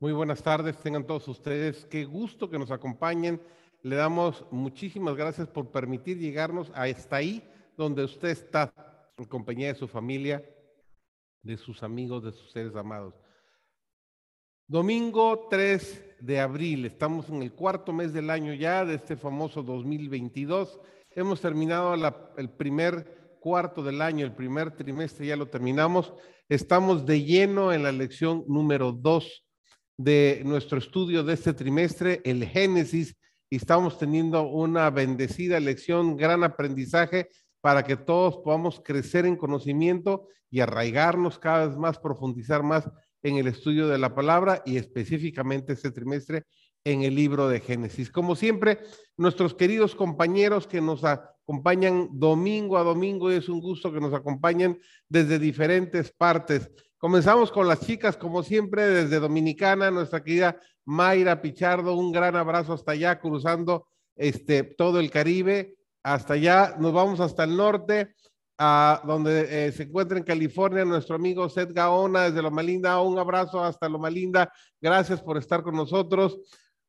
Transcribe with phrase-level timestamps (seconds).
[0.00, 1.84] Muy buenas tardes, tengan todos ustedes.
[1.86, 3.42] Qué gusto que nos acompañen.
[3.82, 7.42] Le damos muchísimas gracias por permitir llegarnos hasta ahí
[7.76, 8.72] donde usted está,
[9.16, 10.48] en compañía de su familia,
[11.42, 13.12] de sus amigos, de sus seres amados.
[14.68, 19.64] Domingo 3 de abril, estamos en el cuarto mes del año ya de este famoso
[19.64, 20.78] 2022.
[21.10, 21.92] Hemos terminado
[22.36, 26.14] el primer cuarto del año, el primer trimestre ya lo terminamos.
[26.48, 29.46] Estamos de lleno en la lección número 2
[29.98, 33.16] de nuestro estudio de este trimestre, el Génesis,
[33.50, 37.28] y estamos teniendo una bendecida lección, gran aprendizaje
[37.60, 42.88] para que todos podamos crecer en conocimiento y arraigarnos cada vez más, profundizar más
[43.22, 46.44] en el estudio de la palabra y específicamente este trimestre
[46.84, 48.10] en el libro de Génesis.
[48.10, 48.78] Como siempre,
[49.16, 54.14] nuestros queridos compañeros que nos acompañan domingo a domingo, y es un gusto que nos
[54.14, 54.78] acompañen
[55.08, 61.94] desde diferentes partes Comenzamos con las chicas, como siempre, desde Dominicana, nuestra querida Mayra Pichardo,
[61.94, 67.44] un gran abrazo hasta allá, cruzando este, todo el Caribe, hasta allá, nos vamos hasta
[67.44, 68.16] el norte,
[68.58, 73.16] a donde eh, se encuentra en California nuestro amigo Seth Gaona desde Loma Linda, un
[73.16, 76.40] abrazo hasta Loma Linda, gracias por estar con nosotros.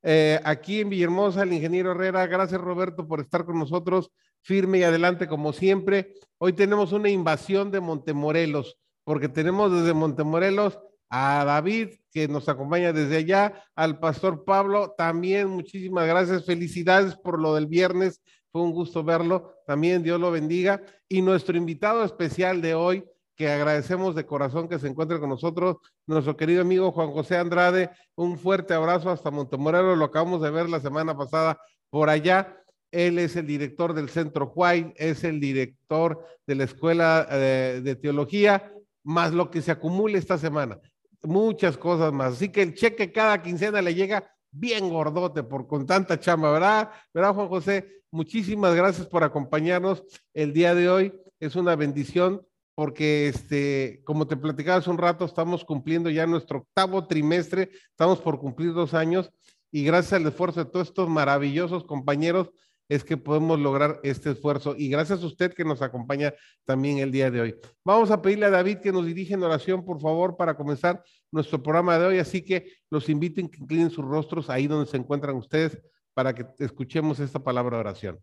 [0.02, 4.10] Eh, aquí en Villahermosa, el ingeniero Herrera, gracias Roberto por estar con nosotros,
[4.42, 6.16] firme y adelante como siempre.
[6.40, 8.80] Hoy tenemos una invasión de Montemorelos
[9.10, 10.78] porque tenemos desde Montemorelos
[11.10, 17.40] a David, que nos acompaña desde allá, al pastor Pablo, también muchísimas gracias, felicidades por
[17.40, 22.62] lo del viernes, fue un gusto verlo, también Dios lo bendiga, y nuestro invitado especial
[22.62, 23.04] de hoy,
[23.36, 27.90] que agradecemos de corazón que se encuentre con nosotros, nuestro querido amigo Juan José Andrade,
[28.14, 32.56] un fuerte abrazo hasta Montemorelos, lo acabamos de ver la semana pasada por allá,
[32.92, 37.96] él es el director del Centro White, es el director de la Escuela eh, de
[37.96, 38.72] Teología,
[39.10, 40.80] más lo que se acumule esta semana.
[41.24, 42.34] Muchas cosas más.
[42.34, 46.92] Así que el cheque cada quincena le llega bien gordote por con tanta chamba, ¿verdad?
[47.12, 48.04] ¿Verdad, Juan José?
[48.12, 50.04] Muchísimas gracias por acompañarnos
[50.36, 51.14] el día de hoy.
[51.40, 52.46] Es una bendición
[52.76, 58.20] porque, este, como te platicaba hace un rato, estamos cumpliendo ya nuestro octavo trimestre, estamos
[58.20, 59.32] por cumplir dos años
[59.72, 62.52] y gracias al esfuerzo de todos estos maravillosos compañeros,
[62.90, 64.76] es que podemos lograr este esfuerzo.
[64.76, 66.34] Y gracias a usted que nos acompaña
[66.66, 67.56] también el día de hoy.
[67.86, 71.62] Vamos a pedirle a David que nos dirija en oración, por favor, para comenzar nuestro
[71.62, 72.18] programa de hoy.
[72.18, 75.80] Así que los invito a que inclinen sus rostros ahí donde se encuentran ustedes
[76.16, 78.20] para que escuchemos esta palabra de oración.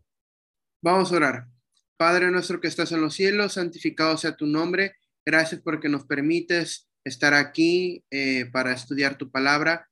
[0.83, 1.47] Vamos a orar.
[1.95, 4.97] Padre nuestro que estás en los cielos, santificado sea tu nombre.
[5.25, 9.87] Gracias porque nos permites estar aquí eh, para estudiar tu palabra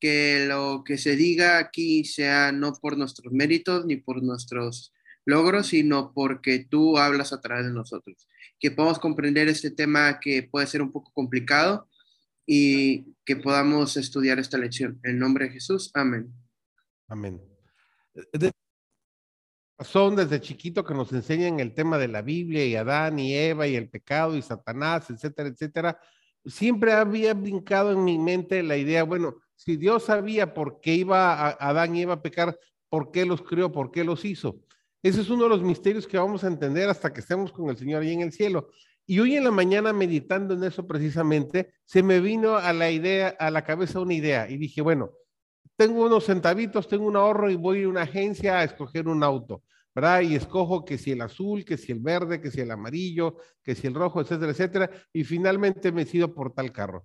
[0.00, 4.92] que lo que se diga aquí sea no por nuestros méritos ni por nuestros
[5.24, 8.28] logros, sino porque tú hablas a través de nosotros.
[8.58, 11.88] Que podamos comprender este tema que puede ser un poco complicado
[12.46, 14.98] y que podamos estudiar esta lección.
[15.02, 16.32] En nombre de Jesús, amén.
[17.08, 17.40] Amén.
[19.80, 23.66] son desde chiquito que nos enseñan el tema de la Biblia y Adán y Eva
[23.66, 26.00] y el pecado y Satanás, etcétera, etcétera.
[26.46, 31.34] Siempre había brincado en mi mente la idea, bueno, si Dios sabía por qué iba
[31.34, 32.58] a, Adán y Eva a pecar,
[32.88, 33.72] ¿por qué los crió?
[33.72, 34.60] ¿Por qué los hizo?
[35.02, 37.76] Ese es uno de los misterios que vamos a entender hasta que estemos con el
[37.76, 38.70] Señor ahí en el cielo.
[39.04, 43.34] Y hoy en la mañana, meditando en eso precisamente, se me vino a la idea,
[43.38, 44.48] a la cabeza una idea.
[44.48, 45.10] Y dije, bueno,
[45.76, 49.64] tengo unos centavitos, tengo un ahorro y voy a una agencia a escoger un auto,
[49.92, 50.20] ¿verdad?
[50.20, 53.74] Y escojo que si el azul, que si el verde, que si el amarillo, que
[53.74, 54.90] si el rojo, etcétera, etcétera.
[55.12, 57.04] Y finalmente me decido por tal carro.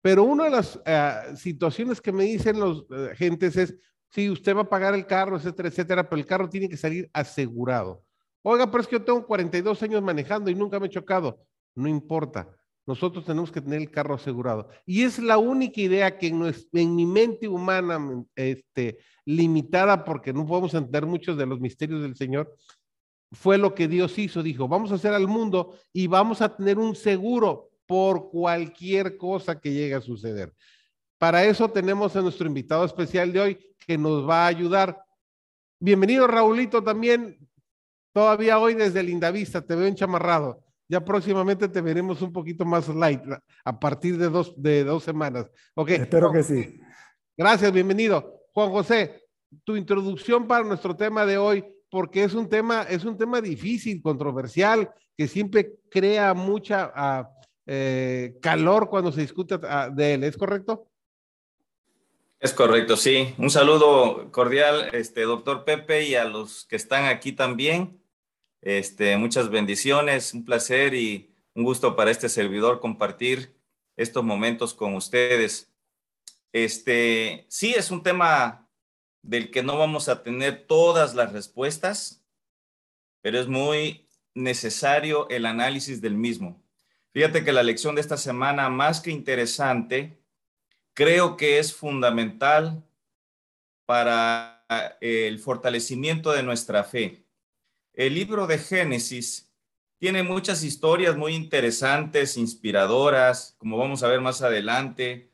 [0.00, 3.76] Pero una de las eh, situaciones que me dicen los eh, gentes es,
[4.10, 7.10] sí, usted va a pagar el carro, etcétera, etcétera, pero el carro tiene que salir
[7.12, 8.04] asegurado.
[8.42, 11.40] Oiga, pero es que yo tengo 42 años manejando y nunca me he chocado.
[11.74, 12.48] No importa,
[12.86, 14.68] nosotros tenemos que tener el carro asegurado.
[14.86, 20.46] Y es la única idea que en, en mi mente humana, este, limitada porque no
[20.46, 22.54] podemos entender muchos de los misterios del Señor,
[23.32, 24.42] fue lo que Dios hizo.
[24.42, 29.58] Dijo, vamos a hacer al mundo y vamos a tener un seguro por cualquier cosa
[29.58, 30.52] que llegue a suceder.
[31.18, 35.02] Para eso tenemos a nuestro invitado especial de hoy que nos va a ayudar.
[35.80, 37.38] Bienvenido Raulito también,
[38.12, 40.62] todavía hoy desde Lindavista, te veo enchamarrado.
[40.86, 43.22] Ya próximamente te veremos un poquito más light
[43.64, 45.50] a partir de dos, de dos semanas.
[45.74, 45.96] Okay.
[45.96, 46.80] Espero que sí.
[47.36, 48.42] Gracias, bienvenido.
[48.52, 49.24] Juan José,
[49.64, 54.02] tu introducción para nuestro tema de hoy, porque es un tema, es un tema difícil,
[54.02, 57.37] controversial, que siempre crea mucha uh,
[57.70, 59.58] eh, calor cuando se discute
[59.92, 60.88] de él, ¿es correcto?
[62.40, 63.34] Es correcto, sí.
[63.36, 68.02] Un saludo cordial, este doctor Pepe, y a los que están aquí también.
[68.62, 73.54] Este, muchas bendiciones, un placer y un gusto para este servidor compartir
[73.96, 75.70] estos momentos con ustedes.
[76.52, 78.66] Este, sí, es un tema
[79.20, 82.24] del que no vamos a tener todas las respuestas,
[83.20, 86.62] pero es muy necesario el análisis del mismo.
[87.18, 90.22] Fíjate que la lección de esta semana, más que interesante,
[90.94, 92.84] creo que es fundamental
[93.86, 94.64] para
[95.00, 97.24] el fortalecimiento de nuestra fe.
[97.92, 99.52] El libro de Génesis
[99.98, 105.32] tiene muchas historias muy interesantes, inspiradoras, como vamos a ver más adelante,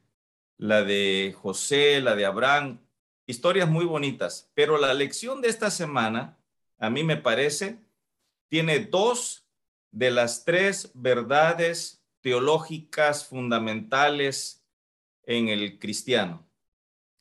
[0.57, 2.81] la de José, la de Abraham,
[3.27, 6.39] historias muy bonitas, pero la lección de esta semana,
[6.79, 7.79] a mí me parece,
[8.49, 9.44] tiene dos
[9.95, 14.67] de las tres verdades teológicas fundamentales
[15.23, 16.45] en el cristiano.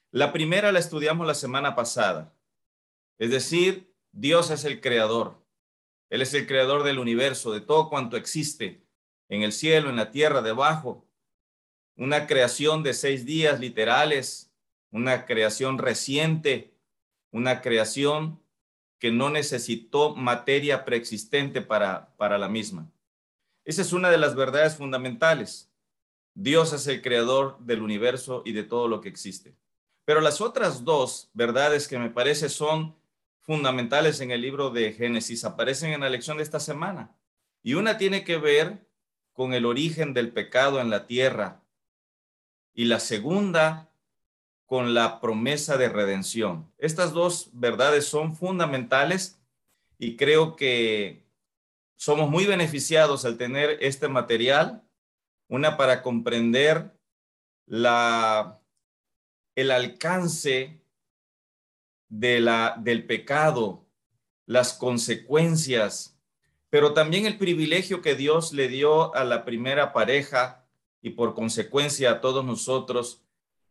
[0.09, 2.33] La primera la estudiamos la semana pasada,
[3.19, 5.39] es decir, Dios es el creador.
[6.09, 8.83] Él es el creador del universo, de todo cuanto existe,
[9.29, 11.07] en el cielo, en la tierra, debajo.
[11.95, 14.51] Una creación de seis días literales,
[14.89, 16.75] una creación reciente,
[17.31, 18.42] una creación
[19.03, 22.89] que no necesitó materia preexistente para, para la misma.
[23.65, 25.69] Esa es una de las verdades fundamentales.
[26.35, 29.57] Dios es el creador del universo y de todo lo que existe.
[30.05, 32.95] Pero las otras dos verdades que me parece son
[33.41, 37.13] fundamentales en el libro de Génesis aparecen en la lección de esta semana.
[37.61, 38.88] Y una tiene que ver
[39.33, 41.61] con el origen del pecado en la tierra.
[42.73, 43.89] Y la segunda
[44.65, 46.71] con la promesa de redención.
[46.77, 49.39] Estas dos verdades son fundamentales
[49.98, 51.25] y creo que
[51.95, 54.83] somos muy beneficiados al tener este material.
[55.48, 56.92] Una para comprender
[57.65, 58.60] la,
[59.56, 60.81] el alcance
[62.10, 63.86] de la, del pecado,
[64.45, 66.19] las consecuencias,
[66.69, 70.65] pero también el privilegio que Dios le dio a la primera pareja
[71.01, 73.21] y por consecuencia a todos nosotros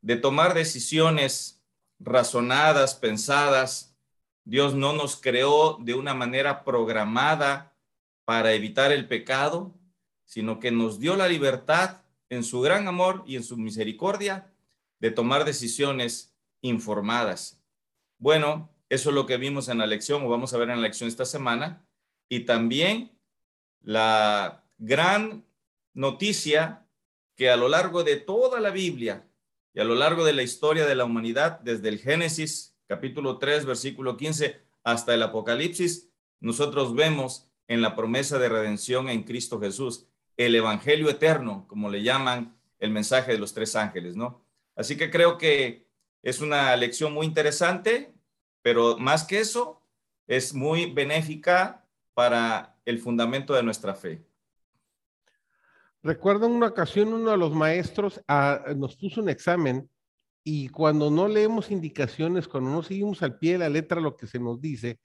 [0.03, 1.63] de tomar decisiones
[1.99, 3.97] razonadas, pensadas.
[4.45, 7.75] Dios no nos creó de una manera programada
[8.25, 9.75] para evitar el pecado,
[10.25, 14.53] sino que nos dio la libertad en su gran amor y en su misericordia
[14.99, 17.61] de tomar decisiones informadas.
[18.19, 20.89] Bueno, eso es lo que vimos en la lección o vamos a ver en la
[20.89, 21.87] lección esta semana.
[22.29, 23.13] Y también
[23.81, 25.45] la gran
[25.93, 26.87] noticia
[27.37, 29.27] que a lo largo de toda la Biblia
[29.75, 33.65] y a lo largo de la historia de la humanidad, desde el Génesis capítulo 3,
[33.65, 36.11] versículo 15, hasta el Apocalipsis,
[36.41, 42.03] nosotros vemos en la promesa de redención en Cristo Jesús, el Evangelio eterno, como le
[42.03, 44.45] llaman el mensaje de los tres ángeles, ¿no?
[44.75, 45.87] Así que creo que
[46.23, 48.13] es una lección muy interesante,
[48.61, 49.81] pero más que eso,
[50.27, 54.23] es muy benéfica para el fundamento de nuestra fe.
[56.03, 59.89] Recuerdo en una ocasión uno de los maestros ah, nos puso un examen
[60.45, 64.27] y cuando no leemos indicaciones, cuando no seguimos al pie de la letra lo que
[64.27, 64.99] se nos dice,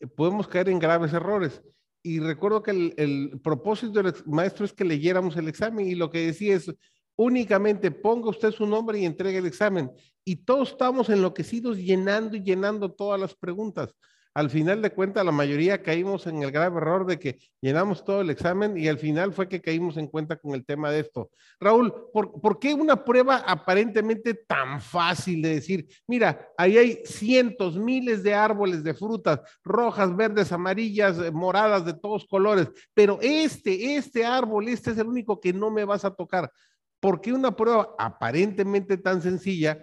[0.00, 1.62] eh, podemos caer en graves errores.
[2.02, 6.10] Y recuerdo que el, el propósito del maestro es que leyéramos el examen y lo
[6.10, 6.70] que decía es,
[7.16, 9.90] únicamente ponga usted su nombre y entregue el examen.
[10.24, 13.94] Y todos estamos enloquecidos llenando y llenando todas las preguntas.
[14.34, 18.20] Al final de cuentas, la mayoría caímos en el grave error de que llenamos todo
[18.20, 21.30] el examen y al final fue que caímos en cuenta con el tema de esto.
[21.60, 27.76] Raúl, ¿por, ¿por qué una prueba aparentemente tan fácil de decir, mira, ahí hay cientos,
[27.76, 33.94] miles de árboles de frutas, rojas, verdes, amarillas, eh, moradas, de todos colores, pero este,
[33.94, 36.50] este árbol, este es el único que no me vas a tocar?
[36.98, 39.78] ¿Por qué una prueba aparentemente tan sencilla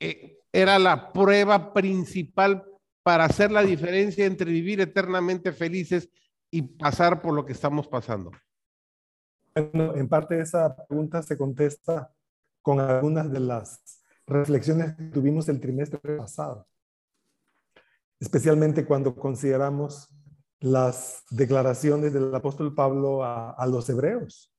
[0.00, 2.64] eh, era la prueba principal
[3.02, 6.10] para hacer la diferencia entre vivir eternamente felices
[6.50, 8.30] y pasar por lo que estamos pasando?
[9.54, 12.12] Bueno, en parte esa pregunta se contesta
[12.62, 16.66] con algunas de las reflexiones que tuvimos el trimestre pasado,
[18.20, 20.08] especialmente cuando consideramos
[20.60, 24.52] las declaraciones del apóstol Pablo a, los hebreos.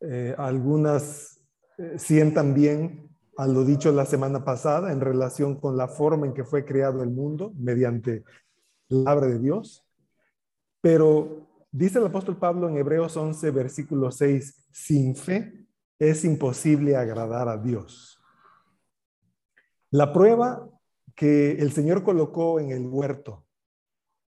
[0.00, 1.40] Eh, algunas
[1.76, 6.34] eh, sientan bien a lo dicho la semana pasada en relación con la forma en
[6.34, 8.24] que fue creado el mundo mediante
[8.88, 9.84] la palabra de Dios.
[10.80, 15.66] Pero dice el apóstol Pablo en Hebreos 11, versículo 6, sin fe
[15.98, 18.20] es imposible agradar a Dios.
[19.90, 20.68] La prueba
[21.14, 23.44] que el Señor colocó en el huerto,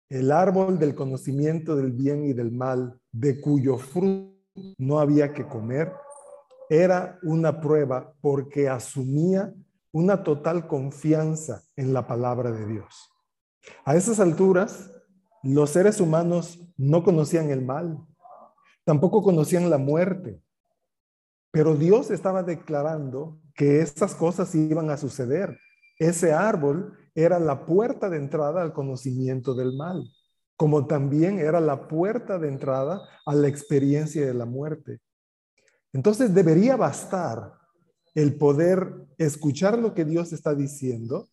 [0.08, 4.36] el árbol del conocimiento del bien y del mal, de cuyo fruto
[4.78, 5.92] no había que comer,
[6.68, 9.54] era una prueba porque asumía
[9.92, 13.10] una total confianza en la palabra de Dios.
[13.84, 14.90] A esas alturas,
[15.42, 17.98] los seres humanos no conocían el mal,
[18.84, 20.42] tampoco conocían la muerte,
[21.50, 25.58] Pero Dios estaba declarando que estas cosas iban a suceder.
[25.98, 30.04] Ese árbol era la puerta de entrada al conocimiento del mal,
[30.56, 35.00] como también era la puerta de entrada a la experiencia de la muerte.
[35.92, 37.54] Entonces debería bastar
[38.14, 41.28] el poder escuchar lo que Dios está diciendo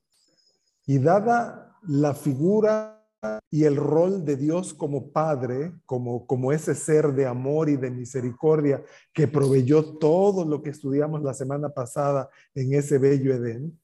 [0.86, 3.04] y dada la figura
[3.50, 7.90] y el rol de Dios como Padre, como, como ese ser de amor y de
[7.90, 8.84] misericordia
[9.14, 13.80] que proveyó todo lo que estudiamos la semana pasada en ese bello Edén,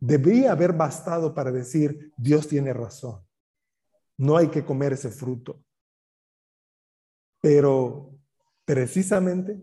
[0.00, 3.20] debía haber bastado para decir, Dios tiene razón,
[4.16, 5.62] no hay que comer ese fruto.
[7.40, 8.14] Pero
[8.64, 9.60] precisamente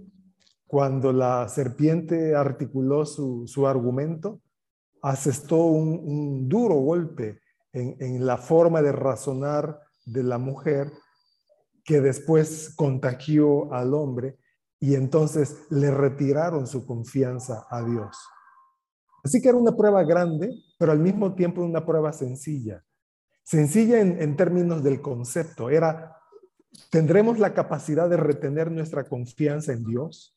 [0.69, 4.39] cuando la serpiente articuló su, su argumento,
[5.01, 7.39] asestó un, un duro golpe
[7.73, 10.91] en, la forma de razonar de la mujer
[11.83, 14.37] que después contagió al hombre
[14.79, 18.15] y entonces le retiraron su confianza a Dios.
[19.23, 22.83] Así que era una prueba grande, pero al mismo tiempo una prueba sencilla.
[23.41, 25.71] Sencilla en, en términos del concepto.
[25.71, 26.15] Era,
[26.91, 30.35] ¿tendremos la capacidad de retener nuestra confianza en Dios?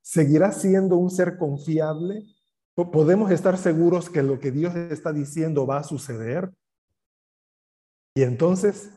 [0.00, 2.24] ¿Seguirá siendo un ser confiable
[2.86, 6.50] podemos estar seguros que lo que Dios está diciendo va a suceder.
[8.14, 8.90] Y entonces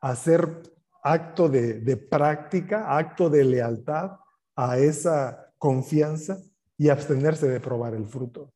[0.00, 0.62] hacer
[1.02, 4.12] acto de, práctica, acto de lealtad
[4.54, 6.38] a esa confianza
[6.76, 8.52] y abstenerse de probar el fruto.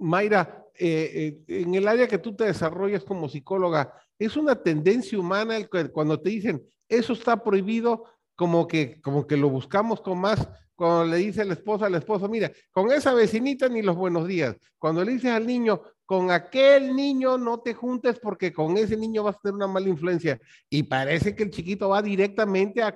[0.00, 5.18] Mayra, eh, eh, en el área que tú te desarrollas como psicóloga, es una tendencia
[5.18, 5.56] humana
[5.92, 8.04] cuando te dicen eso está prohibido,
[8.34, 12.28] como que, como que lo buscamos con más cuando le dice el esposo al esposo,
[12.28, 14.56] mira, con esa vecinita ni los buenos días.
[14.78, 19.22] Cuando le dices al niño, con aquel niño no te juntes porque con ese niño
[19.22, 20.40] vas a tener una mala influencia.
[20.68, 22.94] Y parece que el chiquito va directamente a,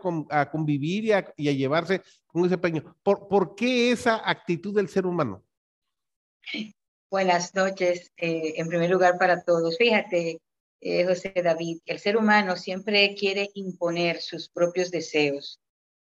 [0.51, 2.97] convivir y a, llevarse con ese pequeño.
[3.03, 5.45] ¿Por, qué esa actitud del ser humano?
[7.11, 9.79] Buenas noches, eh, en primer lugar para todos.
[9.79, 10.41] Fíjate,
[10.81, 15.61] eh, José David, el ser humano siempre quiere imponer sus propios deseos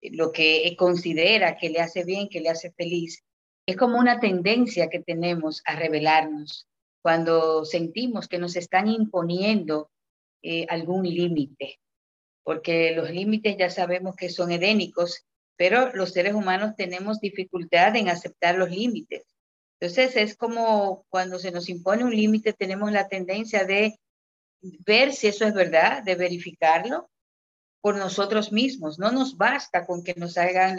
[0.03, 3.23] lo que considera que le hace bien, que le hace feliz.
[3.67, 6.67] Es como una tendencia que tenemos a revelarnos
[7.03, 9.91] cuando sentimos que nos están imponiendo
[10.43, 11.79] eh, algún límite,
[12.43, 15.25] porque los límites ya sabemos que son edénicos,
[15.57, 19.25] pero los seres humanos tenemos dificultad en aceptar los límites.
[19.79, 23.99] Entonces es como cuando se nos impone un límite, tenemos la tendencia de
[24.63, 27.11] ver si eso es verdad, de verificarlo
[27.81, 28.99] por nosotros mismos.
[28.99, 30.77] No nos basta con que nos hagan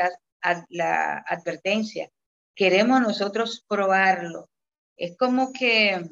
[0.69, 2.09] la, advertencia.
[2.55, 4.49] Queremos nosotros probarlo.
[4.97, 6.09] Es como que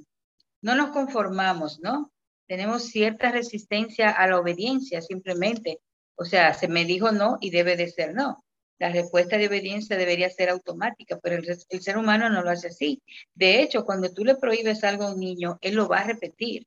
[0.62, 2.12] no nos conformamos, ¿no?
[2.48, 5.80] Tenemos cierta resistencia a la obediencia simplemente.
[6.16, 8.44] O sea, se me dijo no y debe de ser no.
[8.80, 12.70] La respuesta de obediencia debería ser automática, pero el, el ser humano no lo hace
[12.70, 13.04] así.
[13.36, 16.66] De hecho, cuando tú le prohíbes algo a un niño, él lo va a repetir,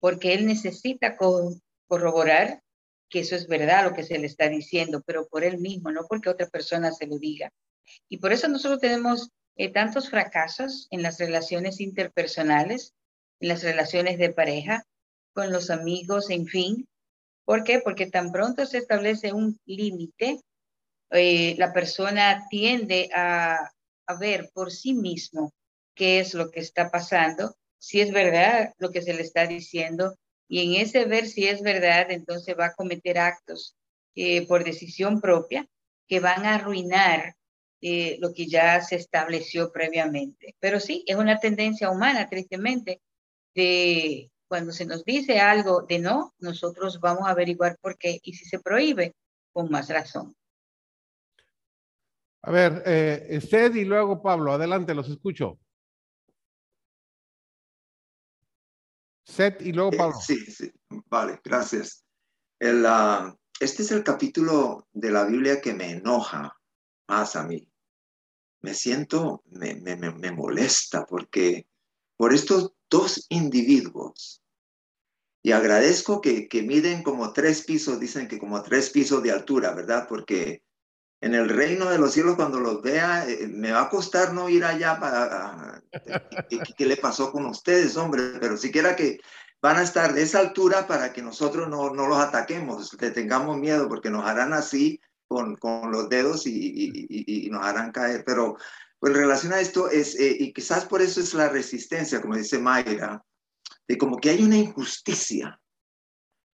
[0.00, 1.16] porque él necesita
[1.86, 2.62] corroborar
[3.08, 6.06] que eso es verdad lo que se le está diciendo, pero por él mismo, no
[6.08, 7.52] porque otra persona se lo diga.
[8.08, 12.94] Y por eso nosotros tenemos eh, tantos fracasos en las relaciones interpersonales,
[13.40, 14.84] en las relaciones de pareja,
[15.34, 16.88] con los amigos, en fin.
[17.44, 17.80] ¿Por qué?
[17.80, 20.40] Porque tan pronto se establece un límite,
[21.10, 23.72] eh, la persona tiende a,
[24.06, 25.52] a ver por sí mismo
[25.96, 30.14] qué es lo que está pasando, si es verdad lo que se le está diciendo,
[30.46, 33.76] y en ese ver si es verdad, entonces va a cometer actos
[34.14, 35.66] eh, por decisión propia
[36.06, 37.36] que van a arruinar
[37.80, 40.56] eh, lo que ya se estableció previamente.
[40.60, 43.00] Pero sí, es una tendencia humana, tristemente,
[43.54, 48.34] de cuando se nos dice algo de no, nosotros vamos a averiguar por qué y
[48.34, 49.14] si se prohíbe,
[49.52, 50.34] con más razón.
[52.42, 53.40] A ver, eh,
[53.74, 55.58] y luego Pablo, adelante, los escucho.
[59.24, 60.18] Set y luego eh, Pablo.
[60.18, 60.70] sí, sí,
[61.06, 62.04] vale, gracias.
[62.58, 66.58] El, ah, este es el capítulo de la Biblia que me enoja
[67.08, 67.68] más a mí.
[68.62, 71.66] Me siento, me, me, me molesta porque
[72.16, 74.42] por estos dos individuos,
[75.42, 79.74] y agradezco que, que miden como tres pisos, dicen que como tres pisos de altura,
[79.74, 80.06] ¿verdad?
[80.06, 80.62] Porque
[81.20, 84.48] en el reino de los cielos, cuando los vea, eh, me va a costar no
[84.48, 85.82] ir allá para...
[86.76, 88.38] ¿Qué, le pasó con ustedes, hombre?
[88.40, 89.20] Pero siquiera que
[89.60, 93.58] van a estar de esa altura para que nosotros no, no los ataquemos, le tengamos
[93.58, 94.98] miedo, porque nos harán así
[95.28, 98.24] con, con los dedos y, y, nos harán caer.
[98.24, 98.56] Pero
[98.98, 102.36] pues, en relación a esto, es, eh, y quizás por eso es la resistencia, como
[102.36, 103.22] dice Mayra,
[103.86, 105.60] de como que hay una injusticia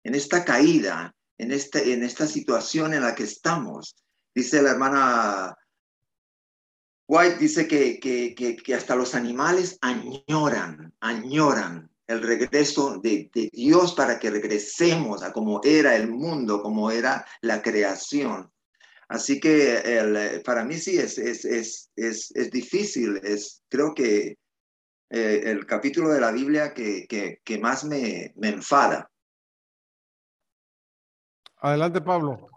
[0.03, 3.95] en esta caída, en esta, en esta situación en la que estamos
[4.37, 5.57] Dice la hermana
[7.09, 13.95] White, dice que, que, que, hasta los animales añoran, añoran el regreso de, de, Dios
[13.95, 18.53] para que regresemos a como era el mundo, como era la creación.
[19.09, 24.37] Así que para mí sí es, es, es, es, es difícil, es, creo que
[25.09, 29.11] eh, el capítulo de la Biblia que, que, que más me, me enfada.
[31.57, 32.51] Adelante, Pablo.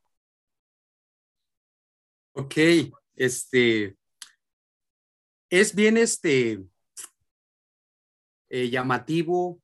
[2.39, 2.55] Ok,
[3.17, 3.98] este,
[5.50, 6.63] es bien este
[8.48, 9.62] eh, llamativo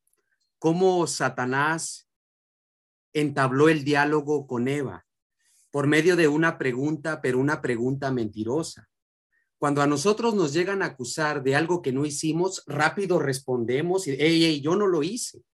[0.60, 2.10] cómo Satanás
[3.13, 5.05] entabló el diálogo con Eva
[5.72, 8.89] por medio de una pregunta, pero una pregunta mentirosa.
[9.58, 14.17] Cuando a nosotros nos llegan a acusar de algo que no hicimos, rápido respondemos, y,
[14.20, 15.46] hey, yo no lo hice.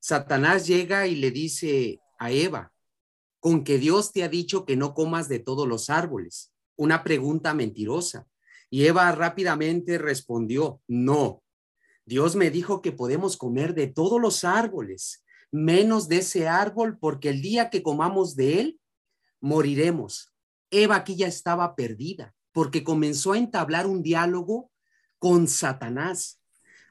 [0.00, 2.74] Satanás llega y le dice a Eva,
[3.40, 6.52] con que Dios te ha dicho que no comas de todos los árboles.
[6.78, 8.28] Una pregunta mentirosa.
[8.70, 11.42] Y Eva rápidamente respondió, no.
[12.06, 17.30] Dios me dijo que podemos comer de todos los árboles, menos de ese árbol, porque
[17.30, 18.80] el día que comamos de él,
[19.40, 20.32] moriremos.
[20.70, 24.70] Eva aquí ya estaba perdida, porque comenzó a entablar un diálogo
[25.18, 26.40] con Satanás.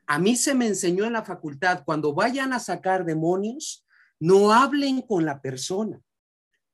[0.06, 3.86] A mí se me enseñó en la facultad, cuando vayan a sacar demonios,
[4.20, 6.02] no hablen con la persona,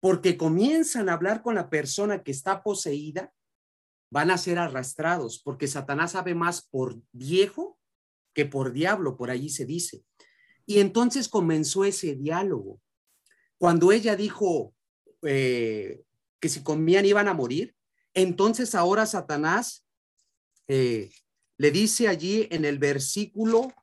[0.03, 3.33] porque comienzan a hablar con la persona que está poseída,
[4.11, 7.79] van a ser arrastrados, porque Satanás sabe más por viejo
[8.33, 10.03] que por diablo, por allí se dice.
[10.65, 12.81] Y entonces comenzó ese diálogo.
[13.57, 14.75] Cuando ella dijo
[15.21, 16.03] eh,
[16.41, 17.73] que si comían iban a morir,
[18.13, 19.87] entonces ahora Satanás
[20.67, 21.11] eh,
[21.55, 23.73] le dice allí en el versículo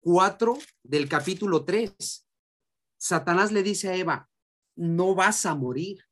[0.00, 2.27] 4 del capítulo 3,
[2.98, 4.28] Satanás le dice a Eva,
[4.76, 6.04] no vas a morir.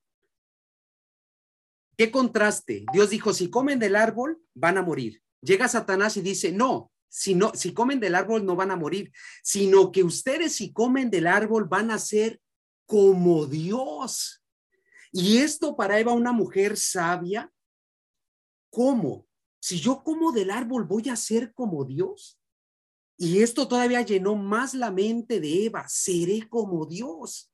[1.97, 2.87] ¿Qué contraste?
[2.93, 5.23] Dios dijo, si comen del árbol, van a morir.
[5.41, 9.13] Llega Satanás y dice, no, si, no, si comen del árbol no van a morir,
[9.43, 12.41] sino que ustedes si comen del árbol van a ser
[12.87, 14.43] como Dios.
[15.13, 17.51] Y esto para Eva, una mujer sabia,
[18.71, 19.27] ¿cómo?
[19.61, 22.39] Si yo como del árbol voy a ser como Dios.
[23.19, 27.51] Y esto todavía llenó más la mente de Eva, seré como Dios.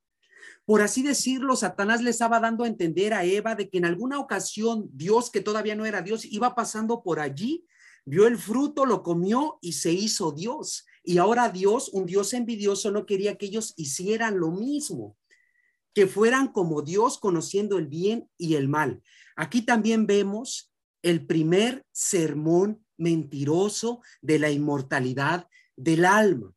[0.64, 4.18] Por así decirlo, Satanás le estaba dando a entender a Eva de que en alguna
[4.18, 7.66] ocasión Dios, que todavía no era Dios, iba pasando por allí,
[8.04, 10.86] vio el fruto, lo comió y se hizo Dios.
[11.04, 15.16] Y ahora Dios, un Dios envidioso, no quería que ellos hicieran lo mismo,
[15.94, 19.02] que fueran como Dios conociendo el bien y el mal.
[19.36, 20.72] Aquí también vemos
[21.02, 26.54] el primer sermón mentiroso de la inmortalidad del alma.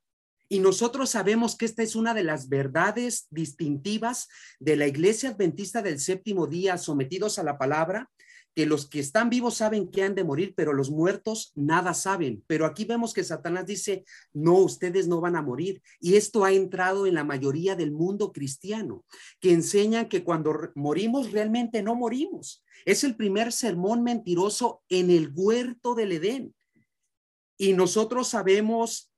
[0.47, 4.27] Y nosotros sabemos que esta es una de las verdades distintivas
[4.59, 8.11] de la iglesia adventista del séptimo día sometidos a la palabra,
[8.55, 12.43] que los que están vivos saben que han de morir, pero los muertos nada saben.
[12.47, 15.81] Pero aquí vemos que Satanás dice, no, ustedes no van a morir.
[15.99, 19.03] Y esto ha entrado en la mayoría del mundo cristiano,
[19.41, 22.63] que enseña que cuando morimos realmente no morimos.
[22.85, 26.55] Es el primer sermón mentiroso en el huerto del Edén.
[27.57, 29.11] Y nosotros sabemos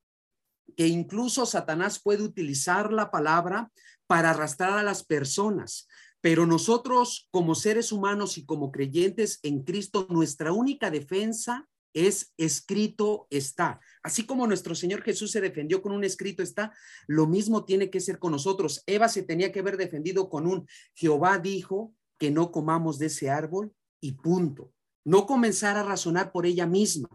[0.75, 3.71] que incluso Satanás puede utilizar la palabra
[4.07, 5.87] para arrastrar a las personas.
[6.21, 13.27] Pero nosotros como seres humanos y como creyentes en Cristo, nuestra única defensa es escrito
[13.29, 13.79] está.
[14.03, 16.71] Así como nuestro Señor Jesús se defendió con un escrito está,
[17.07, 18.83] lo mismo tiene que ser con nosotros.
[18.85, 23.29] Eva se tenía que haber defendido con un Jehová dijo que no comamos de ese
[23.29, 24.73] árbol y punto.
[25.03, 27.09] No comenzar a razonar por ella misma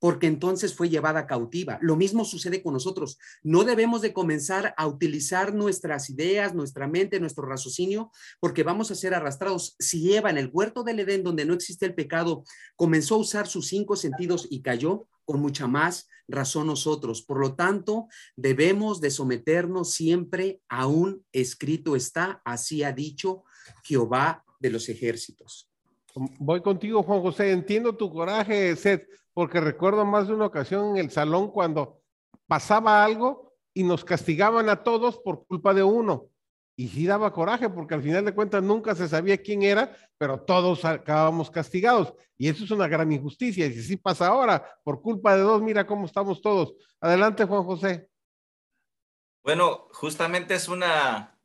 [0.00, 1.78] porque entonces fue llevada cautiva.
[1.82, 3.18] Lo mismo sucede con nosotros.
[3.42, 8.10] No debemos de comenzar a utilizar nuestras ideas, nuestra mente, nuestro raciocinio,
[8.40, 9.76] porque vamos a ser arrastrados.
[9.78, 12.44] Si Eva en el huerto del Edén, donde no existe el pecado,
[12.76, 17.22] comenzó a usar sus cinco sentidos y cayó, con mucha más razón nosotros.
[17.22, 23.44] Por lo tanto, debemos de someternos siempre a un escrito está, así ha dicho
[23.82, 25.70] Jehová de los ejércitos.
[26.14, 27.52] Voy contigo, Juan José.
[27.52, 32.00] Entiendo tu coraje, Seth, porque recuerdo más de una ocasión en el salón cuando
[32.46, 36.26] pasaba algo y nos castigaban a todos por culpa de uno.
[36.76, 40.40] Y sí daba coraje porque al final de cuentas nunca se sabía quién era, pero
[40.40, 42.14] todos acabamos castigados.
[42.38, 43.66] Y eso es una gran injusticia.
[43.66, 46.74] Y si sí pasa ahora, por culpa de dos, mira cómo estamos todos.
[47.00, 48.08] Adelante, Juan José.
[49.44, 51.38] Bueno, justamente es una,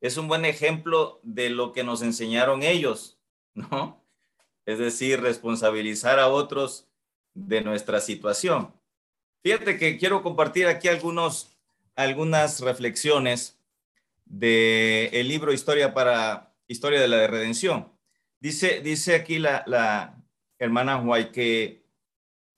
[0.00, 3.18] es un buen ejemplo de lo que nos enseñaron ellos,
[3.54, 4.04] ¿no?
[4.64, 6.88] Es decir, responsabilizar a otros
[7.34, 8.74] de nuestra situación.
[9.42, 11.56] Fíjate que quiero compartir aquí algunos,
[11.94, 13.58] algunas reflexiones
[14.24, 17.90] del el libro Historia para historia de la redención.
[18.40, 20.22] Dice, dice aquí la, la
[20.58, 21.82] hermana White que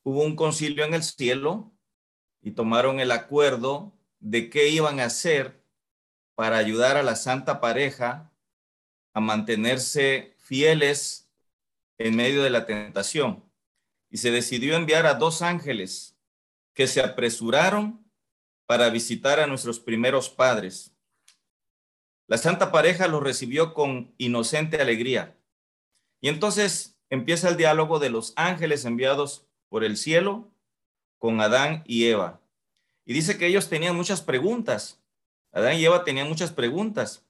[0.02, 1.72] hubo un concilio en el cielo
[2.42, 5.59] y tomaron el acuerdo de qué iban a hacer
[6.40, 8.32] para ayudar a la santa pareja
[9.12, 11.30] a mantenerse fieles
[11.98, 13.44] en medio de la tentación.
[14.08, 16.16] Y se decidió enviar a dos ángeles
[16.72, 18.10] que se apresuraron
[18.64, 20.94] para visitar a nuestros primeros padres.
[22.26, 25.36] La santa pareja los recibió con inocente alegría.
[26.22, 30.50] Y entonces empieza el diálogo de los ángeles enviados por el cielo
[31.18, 32.40] con Adán y Eva.
[33.04, 34.99] Y dice que ellos tenían muchas preguntas.
[35.52, 37.26] Adán y Eva tenían muchas preguntas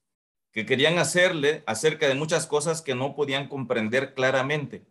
[0.53, 4.85] que querían hacerle acerca de muchas cosas que no podían comprender claramente.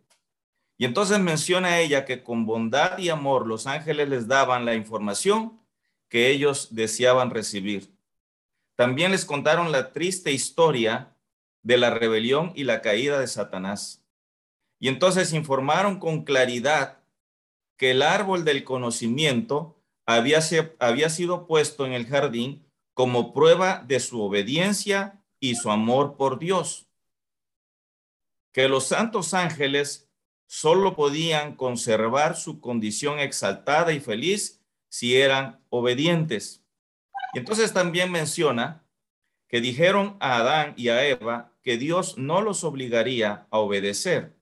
[0.78, 5.60] Y entonces menciona ella que con bondad y amor los ángeles les daban la información
[6.08, 7.94] que ellos deseaban recibir.
[8.76, 11.14] También les contaron la triste historia
[11.62, 14.02] de la rebelión y la caída de Satanás.
[14.78, 17.00] Y entonces informaron con claridad
[17.76, 20.40] que el árbol del conocimiento había,
[20.78, 22.66] había sido puesto en el jardín
[23.00, 26.86] como prueba de su obediencia y su amor por Dios.
[28.52, 30.10] Que los santos ángeles
[30.46, 36.62] solo podían conservar su condición exaltada y feliz si eran obedientes.
[37.32, 38.86] Y entonces también menciona
[39.48, 44.36] que dijeron a Adán y a Eva que Dios no los obligaría a obedecer,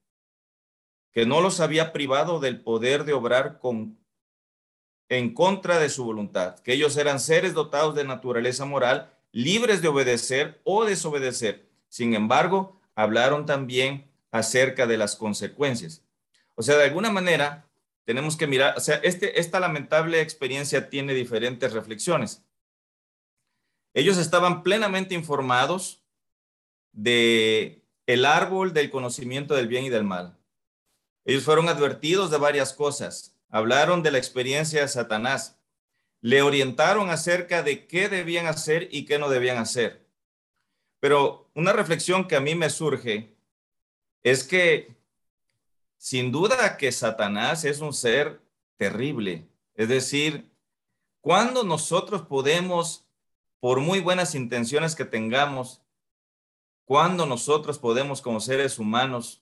[1.13, 3.97] que no los había privado del poder de obrar con
[5.09, 9.87] en contra de su voluntad, que ellos eran seres dotados de naturaleza moral, libres de
[9.87, 11.67] obedecer o desobedecer.
[11.89, 16.03] Sin embargo, hablaron también acerca de las consecuencias.
[16.53, 17.67] O sea, de alguna manera,
[18.05, 22.43] tenemos que mirar, o sea, este, esta lamentable experiencia tiene diferentes reflexiones.
[23.95, 26.03] Ellos estaban plenamente informados
[26.91, 30.37] de el árbol del conocimiento del bien y del mal.
[31.25, 35.59] Ellos fueron advertidos de varias cosas hablaron de la experiencia de Satanás,
[36.21, 40.05] le orientaron acerca de qué debían hacer y qué no debían hacer.
[40.99, 43.35] Pero una reflexión que a mí me surge
[44.21, 44.95] es que
[45.97, 48.41] sin duda que Satanás es un ser
[48.77, 49.47] terrible.
[49.75, 50.49] Es decir,
[51.21, 53.05] cuando nosotros podemos,
[53.59, 55.81] por muy buenas intenciones que tengamos,
[56.85, 59.41] cuando nosotros podemos como seres humanos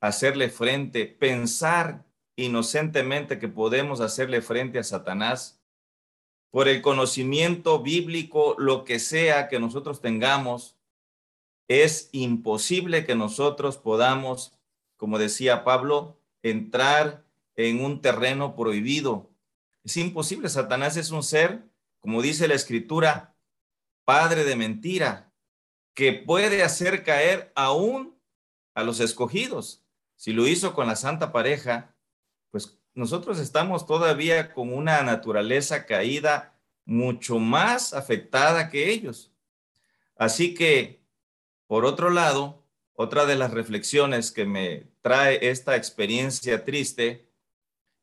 [0.00, 2.04] hacerle frente, pensar
[2.44, 5.60] inocentemente que podemos hacerle frente a Satanás
[6.50, 10.76] por el conocimiento bíblico, lo que sea que nosotros tengamos,
[11.68, 14.58] es imposible que nosotros podamos,
[14.96, 17.24] como decía Pablo, entrar
[17.54, 19.30] en un terreno prohibido.
[19.84, 20.48] Es imposible.
[20.48, 21.62] Satanás es un ser,
[22.00, 23.36] como dice la escritura,
[24.04, 25.32] padre de mentira,
[25.94, 28.18] que puede hacer caer aún
[28.74, 29.84] a los escogidos.
[30.16, 31.94] Si lo hizo con la santa pareja,
[32.50, 39.32] pues nosotros estamos todavía con una naturaleza caída mucho más afectada que ellos.
[40.16, 41.02] Así que,
[41.66, 47.30] por otro lado, otra de las reflexiones que me trae esta experiencia triste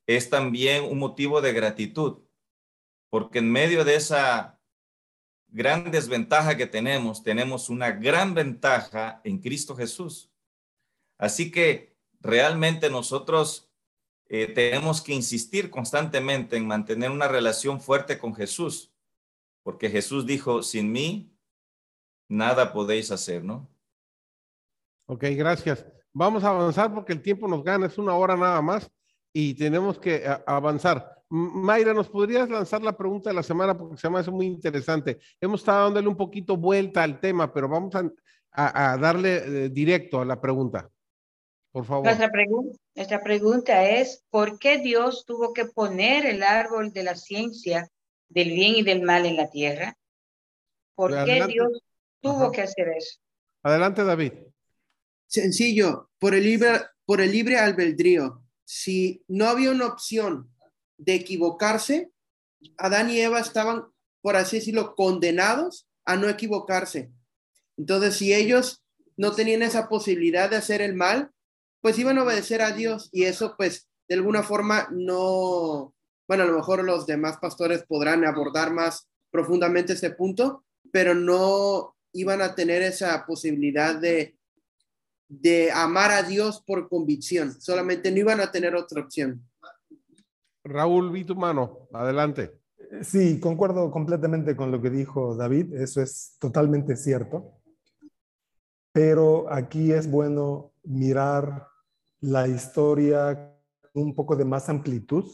[0.06, 2.18] es también un motivo de gratitud,
[3.10, 4.58] porque en medio de esa
[5.48, 10.30] gran desventaja que tenemos, tenemos una gran ventaja en Cristo Jesús.
[11.18, 13.67] Así que realmente nosotros
[14.28, 18.92] eh, tenemos que insistir constantemente en mantener una relación fuerte con Jesús,
[19.62, 21.34] porque Jesús dijo, sin mí,
[22.28, 23.68] nada podéis hacer, ¿no?
[25.06, 25.86] Ok, gracias.
[26.12, 28.90] Vamos a avanzar porque el tiempo nos gana, es una hora nada más
[29.32, 31.18] y tenemos que avanzar.
[31.30, 33.76] Mayra, ¿nos podrías lanzar la pregunta de la semana?
[33.76, 35.18] Porque se me hace muy interesante.
[35.40, 40.24] Hemos estado dándole un poquito vuelta al tema, pero vamos a, darle eh, directo a
[40.24, 40.90] la pregunta.
[41.72, 42.04] Por favor.
[42.04, 47.14] Nuestra, pregunta, nuestra pregunta es, ¿por qué Dios tuvo que poner el árbol de la
[47.14, 47.90] ciencia
[48.28, 49.96] del bien y del mal en la tierra?
[50.94, 51.82] ¿Por qué Dios
[52.20, 53.20] tuvo que hacer eso?
[53.62, 54.32] Adelante, David.
[55.26, 58.42] Sencillo, por el libre, por el libre albedrío.
[58.64, 60.50] Si no había una opción
[60.96, 62.10] de equivocarse,
[62.76, 63.84] Adán y Eva estaban,
[64.20, 67.12] por así decirlo, condenados a no equivocarse.
[67.76, 68.82] Entonces, si ellos
[69.16, 71.30] no tenían esa posibilidad de hacer el mal,
[71.80, 75.94] pues iban a obedecer a Dios y eso pues de alguna forma no,
[76.26, 81.94] bueno, a lo mejor los demás pastores podrán abordar más profundamente este punto, pero no
[82.12, 84.36] iban a tener esa posibilidad de,
[85.28, 89.42] de amar a Dios por convicción, solamente no iban a tener otra opción.
[90.64, 92.52] Raúl, vi tu mano, adelante.
[93.02, 97.57] Sí, concuerdo completamente con lo que dijo David, eso es totalmente cierto.
[98.98, 101.68] Pero aquí es bueno mirar
[102.18, 103.56] la historia
[103.94, 105.24] un poco de más amplitud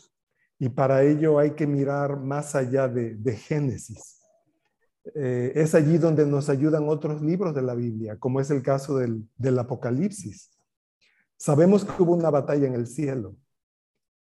[0.58, 4.20] y para ello hay que mirar más allá de, Génesis.
[5.14, 8.98] Eh, es allí donde nos ayudan otros libros de la Biblia, como es el caso
[8.98, 10.50] del, Apocalipsis.
[11.38, 13.34] Sabemos que hubo una batalla en el cielo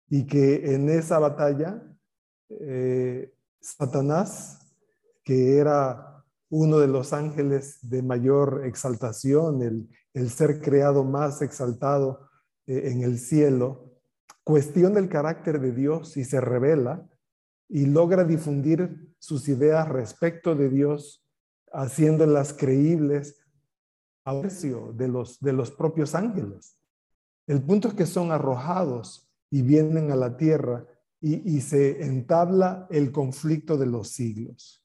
[0.10, 1.82] y que en esa batalla
[2.50, 4.60] eh, Satanás,
[5.24, 6.13] que era
[6.56, 12.30] uno de los ángeles de mayor exaltación, el, ser creado más exaltado
[12.68, 13.92] eh, en el cielo,
[14.44, 17.10] cuestiona el carácter de Dios y se revela
[17.68, 21.28] y logra difundir sus ideas respecto de Dios,
[21.72, 23.44] haciéndolas creíbles
[24.24, 26.78] a de los, de los propios ángeles.
[27.48, 30.86] El punto es que son arrojados y vienen a la tierra
[31.20, 34.83] y se entabla el conflicto de los siglos.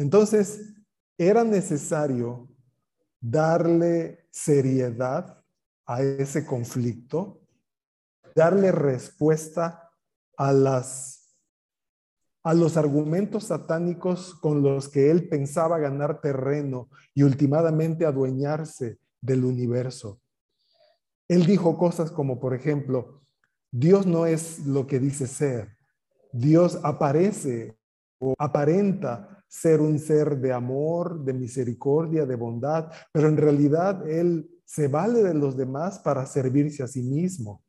[0.00, 0.74] Entonces,
[1.18, 2.48] era necesario
[3.20, 5.44] darle seriedad
[5.84, 7.42] a ese conflicto
[8.34, 9.90] darle respuesta
[10.38, 11.18] a las
[12.42, 19.44] a los argumentos satánicos con los que él pensaba ganar terreno y últimamente adueñarse del
[19.44, 20.22] universo.
[21.28, 23.20] Él dijo cosas como, por ejemplo,
[23.70, 25.76] Dios no es lo que dice ser.
[26.32, 27.76] Dios aparece
[28.18, 34.48] o aparenta ser un ser de amor, de misericordia, de bondad, pero en realidad Él
[34.64, 37.64] se vale de los demás para servirse a sí mismo.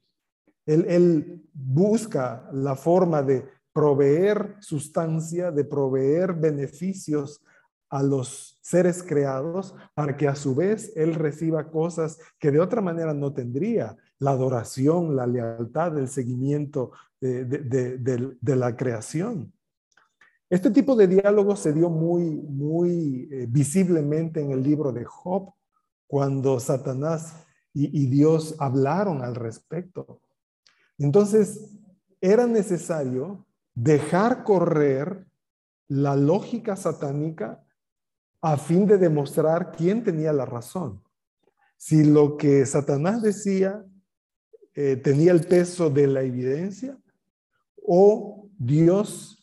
[0.68, 7.44] Él, busca la forma de proveer sustancia, de proveer beneficios
[7.90, 12.82] a los seres creados para que a su vez Él reciba cosas que de otra
[12.82, 19.52] manera no tendría, la adoración, la lealtad, el seguimiento de, la creación.
[20.52, 25.54] Este tipo de diálogo se dio muy, muy eh, visiblemente en el libro de Job,
[26.08, 30.20] cuando Satanás y Dios hablaron al respecto.
[30.98, 31.72] Entonces,
[32.20, 35.26] era necesario dejar correr
[35.88, 37.64] la lógica satánica
[38.42, 41.02] a fin de demostrar quién tenía la razón.
[41.78, 43.86] Si lo que Satanás decía
[44.74, 46.98] eh, tenía el peso de la evidencia
[47.86, 49.41] o Dios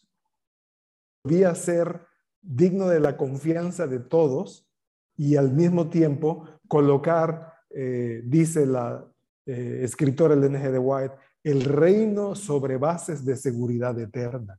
[1.25, 2.07] debía ser
[2.41, 4.69] digno de la confianza de todos
[5.17, 9.05] y al mismo tiempo colocar, eh, dice la
[9.47, 10.71] eh, escritora Elena G.
[10.71, 14.59] de White, el reino sobre bases de seguridad eterna.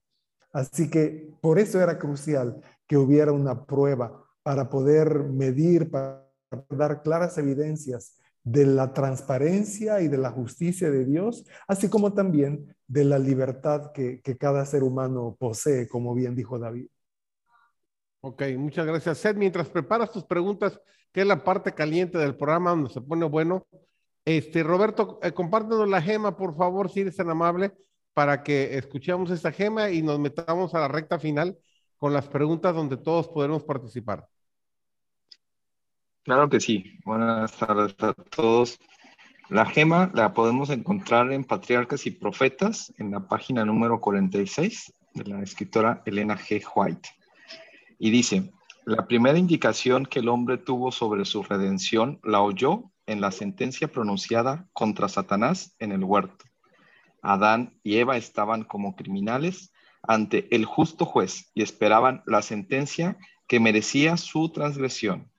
[0.51, 6.27] Así que por eso era crucial que hubiera una prueba para poder medir, para
[6.69, 12.75] dar claras evidencias de la transparencia y de la justicia de Dios, así como también
[12.87, 16.87] de la libertad que, cada ser humano posee, como bien dijo David.
[18.21, 19.17] Ok, muchas gracias.
[19.19, 20.79] Seth, mientras preparas tus preguntas,
[21.11, 23.65] que es la parte caliente del programa donde se pone bueno,
[24.25, 27.71] este, Roberto, eh, compártenos la gema, por favor, si eres tan amable,
[28.13, 31.57] para que escuchemos esta gema y nos metamos a la recta final
[31.97, 34.27] con las preguntas donde todos podremos participar.
[36.23, 36.99] Claro que sí.
[37.05, 38.79] Buenas tardes a todos.
[39.49, 45.23] La gema la podemos encontrar en Patriarcas y Profetas, en la página número 46 de
[45.23, 46.63] la escritora Elena G.
[46.75, 47.09] White.
[47.97, 48.51] Y dice,
[48.85, 53.87] la primera indicación que el hombre tuvo sobre su redención la oyó en la sentencia
[53.87, 56.45] pronunciada contra Satanás en el huerto.
[57.21, 59.71] Adán y Eva estaban como criminales
[60.03, 65.29] ante el justo juez y esperaban la sentencia que merecía su transgresión.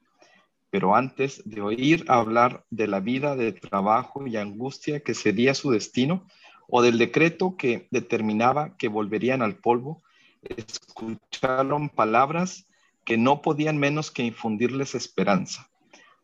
[0.70, 5.70] Pero antes de oír hablar de la vida de trabajo y angustia que sería su
[5.70, 6.26] destino,
[6.68, 10.02] o del decreto que determinaba que volverían al polvo,
[10.42, 12.66] escucharon palabras
[13.04, 15.70] que no podían menos que infundirles esperanza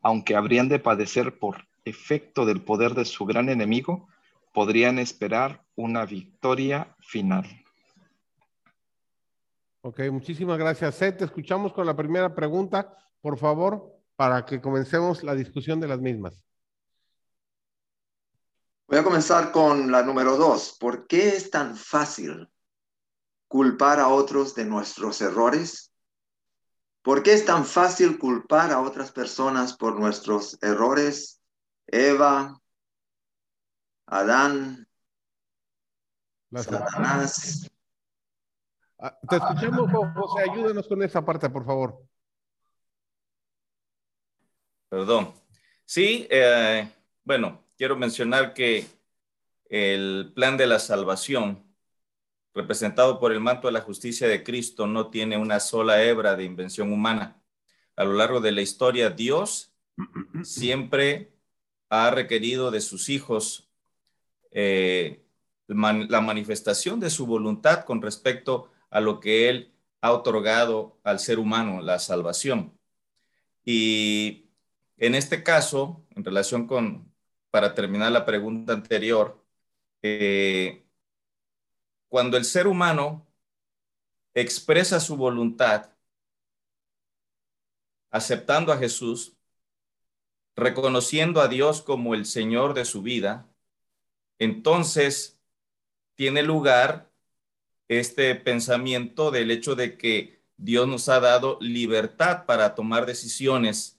[0.07, 4.07] aunque habrían de padecer por efecto del poder de su gran enemigo,
[4.55, 7.45] podrían esperar una victoria final.
[9.81, 10.97] Ok, muchísimas gracias.
[10.97, 16.01] Te escuchamos con la primera pregunta, por favor, para que comencemos la discusión de las
[16.01, 16.43] mismas.
[18.89, 20.77] Voy a comenzar con la número dos.
[20.79, 22.49] ¿Por qué es tan fácil
[23.49, 25.93] culpar a otros de nuestros errores
[27.07, 31.41] ¿Por qué es tan fácil culpar a otras personas por nuestros errores?
[31.87, 32.61] Eva,
[34.07, 34.89] Adán,
[36.53, 37.71] Satanás.
[38.99, 41.97] Ah, te escuchamos, José, ayúdanos con esa parte, por favor.
[44.89, 45.35] Perdón.
[45.85, 46.89] Sí, eh,
[47.25, 48.87] bueno, quiero mencionar que
[49.69, 51.67] el plan de la salvación
[52.57, 56.45] representado por el manto de la justicia de Cristo, no tiene una sola hebra de
[56.45, 57.37] invención humana.
[57.97, 59.75] A lo largo de la historia, Dios
[60.43, 61.35] siempre
[61.91, 63.69] ha requerido de sus hijos
[64.51, 65.23] eh,
[65.67, 71.39] la manifestación de su voluntad con respecto a lo que Él ha otorgado al ser
[71.39, 72.73] humano, la salvación.
[73.67, 74.46] Y
[74.99, 77.13] en este caso, en relación con,
[77.51, 79.45] para terminar la pregunta anterior,
[80.03, 80.85] eh,
[82.09, 83.27] cuando el ser humano
[84.35, 85.91] expresa su voluntad,
[88.11, 89.37] aceptando a Jesús,
[90.55, 93.49] reconociendo a Dios como el Señor de su vida,
[94.39, 95.39] entonces
[96.15, 97.11] tiene lugar
[97.89, 103.96] este pensamiento del hecho de que Dios nos ha dado libertad para tomar decisiones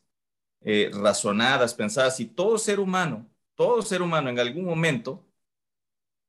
[0.62, 5.26] eh, razonadas, pensadas, y todo ser humano, todo ser humano en algún momento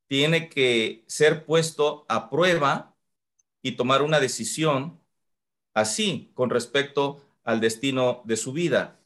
[0.07, 2.97] tiene que ser puesto a prueba
[3.63, 5.01] y tomar una decisión
[5.75, 9.01] así con respecto al destino de su vida.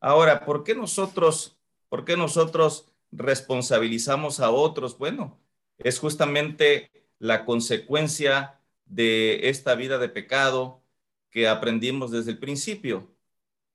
[0.00, 4.98] Ahora, ¿por qué nosotros, por qué nosotros responsabilizamos a otros?
[4.98, 5.40] Bueno,
[5.78, 10.82] es justamente la consecuencia de esta vida de pecado
[11.30, 13.10] que aprendimos desde el principio.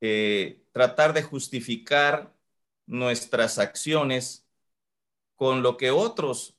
[0.06, 2.36] Eh, tratar de justificar
[2.86, 4.46] nuestras acciones
[5.36, 6.58] con lo que otros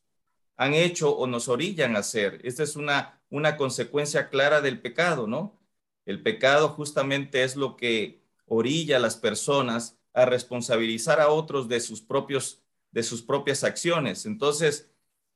[0.56, 2.40] han hecho o nos orillan a hacer.
[2.42, 5.60] Esta es una, una consecuencia clara del pecado, ¿no?
[6.06, 11.80] El pecado justamente es lo que orilla a las personas a responsabilizar a otros de
[11.80, 14.24] sus propios de sus propias acciones.
[14.24, 14.90] Entonces,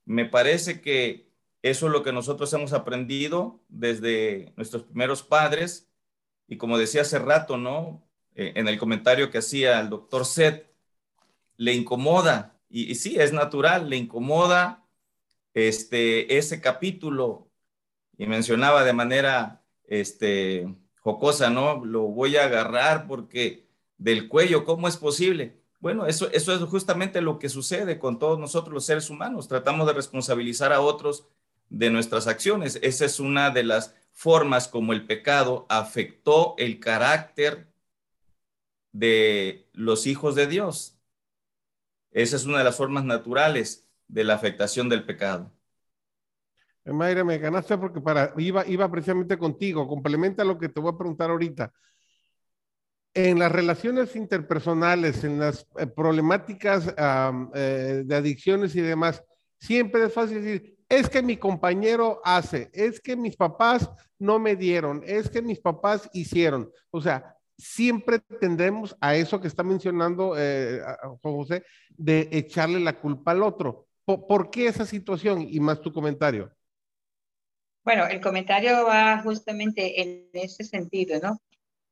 [0.07, 5.88] me parece que eso es lo que nosotros hemos aprendido desde nuestros primeros padres
[6.49, 8.03] y como decía hace rato, ¿no?
[8.35, 10.67] Eh, en el comentario que hacía el doctor Seth,
[11.57, 14.85] le incomoda y, y sí, es natural, le incomoda
[15.55, 17.49] este, ese capítulo
[18.17, 21.85] y mencionaba de manera este, jocosa, ¿no?
[21.85, 25.59] Lo voy a agarrar porque del cuello, ¿cómo es posible?
[25.81, 29.49] Bueno, eso, eso es justamente lo que sucede con todos nosotros los seres humanos.
[29.49, 31.27] Tratamos de responsabilizar a otros
[31.69, 32.79] de nuestras acciones.
[32.83, 37.69] Esa es una de las formas como el pecado afectó el carácter
[38.91, 40.99] de los hijos de Dios.
[42.11, 45.53] Esa es una de las formas naturales de la afectación del pecado.
[46.85, 48.03] Eh, Mayra, me ganaste porque
[48.39, 51.73] iba, iba precisamente contigo, complementa lo que te voy a preguntar ahorita.
[53.15, 56.93] En las relaciones interpersonales, en las eh, problemáticas
[57.55, 59.23] eh, de adicciones y demás,
[59.61, 64.57] siempre es fácil decir, es que mi compañero hace, es que mis papás no me
[64.57, 66.73] dieron, es que mis papás hicieron.
[66.91, 73.33] O sea, siempre tendremos a eso que está mencionando Juan José, de echarle la culpa
[73.33, 73.87] al otro.
[74.05, 75.43] ¿Por, qué esa situación?
[75.43, 76.51] Y más tu comentario.
[77.85, 81.41] Bueno, el comentario va justamente en ese sentido, ¿no?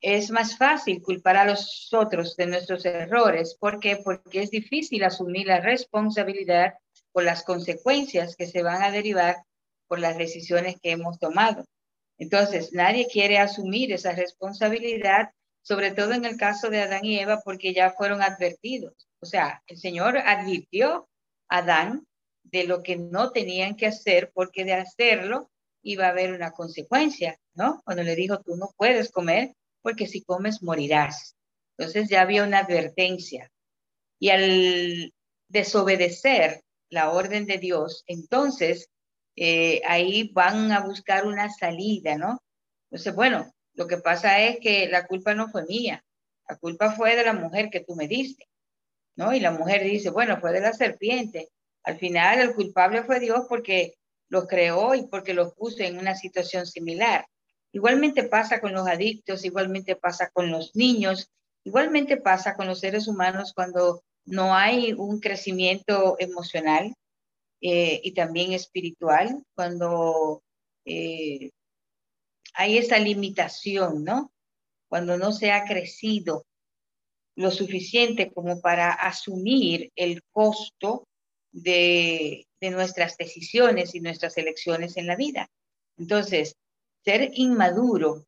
[0.01, 3.57] Es más fácil culpar a los otros de nuestros errores.
[3.59, 3.99] ¿Por qué?
[4.03, 6.75] Porque es difícil asumir la responsabilidad
[7.17, 9.37] por las consecuencias que se van a derivar
[9.89, 11.65] por las decisiones que hemos tomado.
[12.19, 15.31] Entonces, nadie quiere asumir esa responsabilidad,
[15.63, 19.09] sobre todo en el caso de Adán y Eva, porque ya fueron advertidos.
[19.21, 21.09] O sea, el Señor advirtió
[21.49, 22.07] Adán
[22.43, 25.51] de lo que no tenían que hacer, porque de hacerlo
[25.83, 27.81] iba a haber una consecuencia, ¿no?
[27.87, 31.35] Cuando le dijo, tú no puedes comer, porque si comes morirás.
[31.79, 33.51] Entonces ya había una advertencia.
[34.19, 35.15] Y al
[35.49, 38.91] desobedecer la orden de Dios, entonces
[39.37, 42.43] eh, ahí van a buscar una salida, ¿no?
[42.91, 46.05] Entonces, bueno, lo que pasa es que la culpa no fue mía,
[46.49, 48.49] la culpa fue de la mujer que tú me diste,
[49.17, 49.35] ¿no?
[49.35, 51.49] Y la mujer dice, bueno, fue de la serpiente.
[51.83, 53.95] Al final el culpable fue Dios porque
[54.29, 57.27] los creó y porque los puso en una situación similar.
[57.73, 61.31] Igualmente pasa con los adictos, igualmente pasa con los niños,
[61.65, 66.95] igualmente pasa con los seres humanos cuando no hay un crecimiento emocional
[67.61, 70.43] eh, y también espiritual, cuando
[70.85, 71.51] eh,
[72.55, 74.33] hay esa limitación, ¿no?
[74.89, 76.45] Cuando no se ha crecido
[77.37, 81.07] lo suficiente como para asumir el costo
[81.53, 85.49] de, nuestras decisiones y nuestras elecciones en la vida.
[85.97, 86.57] Entonces,
[87.05, 88.27] ser inmaduro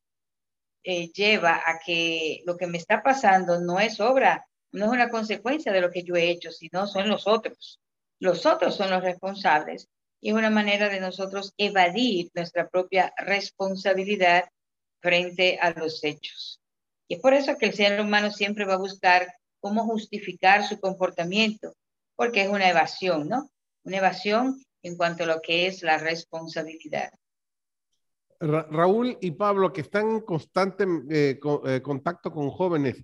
[0.83, 5.09] eh, lleva a que lo que me está pasando no es obra, no es una
[5.09, 7.79] consecuencia de lo que yo he hecho, sino son los otros.
[8.19, 9.87] Los otros son los responsables
[10.21, 14.45] y es una manera de nosotros evadir nuestra propia responsabilidad
[14.99, 16.59] frente a los hechos.
[17.07, 19.27] Y es por eso que el ser humano siempre va a buscar
[19.59, 21.73] cómo justificar su comportamiento,
[22.15, 23.49] porque es una evasión, ¿no?
[23.83, 27.11] Una evasión en cuanto a lo que es la responsabilidad.
[28.39, 33.03] Raúl y Pablo, que están en constante eh, eh, contacto con jóvenes,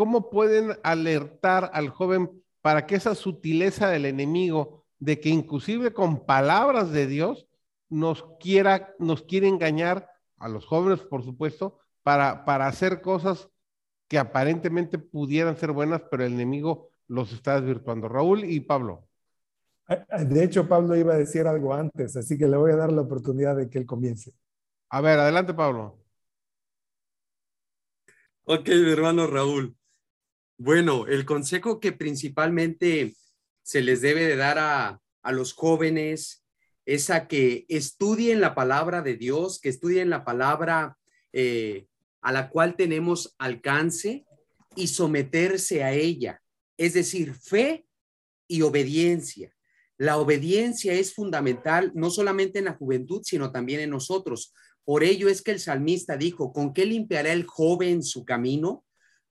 [0.00, 2.30] ¿cómo pueden alertar al joven
[2.62, 7.46] para que esa sutileza del enemigo, de que inclusive con palabras de Dios
[7.90, 13.50] nos quiera, nos quiere engañar a los jóvenes, por supuesto, para, para hacer cosas
[14.08, 18.08] que aparentemente pudieran ser buenas, pero el enemigo los está desvirtuando.
[18.08, 19.06] Raúl y Pablo.
[19.86, 23.02] De hecho, Pablo iba a decir algo antes, así que le voy a dar la
[23.02, 24.32] oportunidad de que él comience.
[24.88, 25.98] A ver, adelante, Pablo.
[28.44, 29.76] Ok, mi hermano Raúl.
[30.62, 33.14] Bueno, el consejo que principalmente
[33.62, 36.44] se les debe de dar a, a los jóvenes
[36.84, 40.98] es a que estudien la palabra de Dios, que estudien la palabra
[41.32, 41.86] eh,
[42.20, 44.26] a la cual tenemos alcance
[44.76, 46.42] y someterse a ella.
[46.76, 47.86] Es decir, fe
[48.46, 49.56] y obediencia.
[49.96, 54.52] La obediencia es fundamental no solamente en la juventud, sino también en nosotros.
[54.84, 58.84] Por ello es que el salmista dijo, ¿con qué limpiará el joven su camino?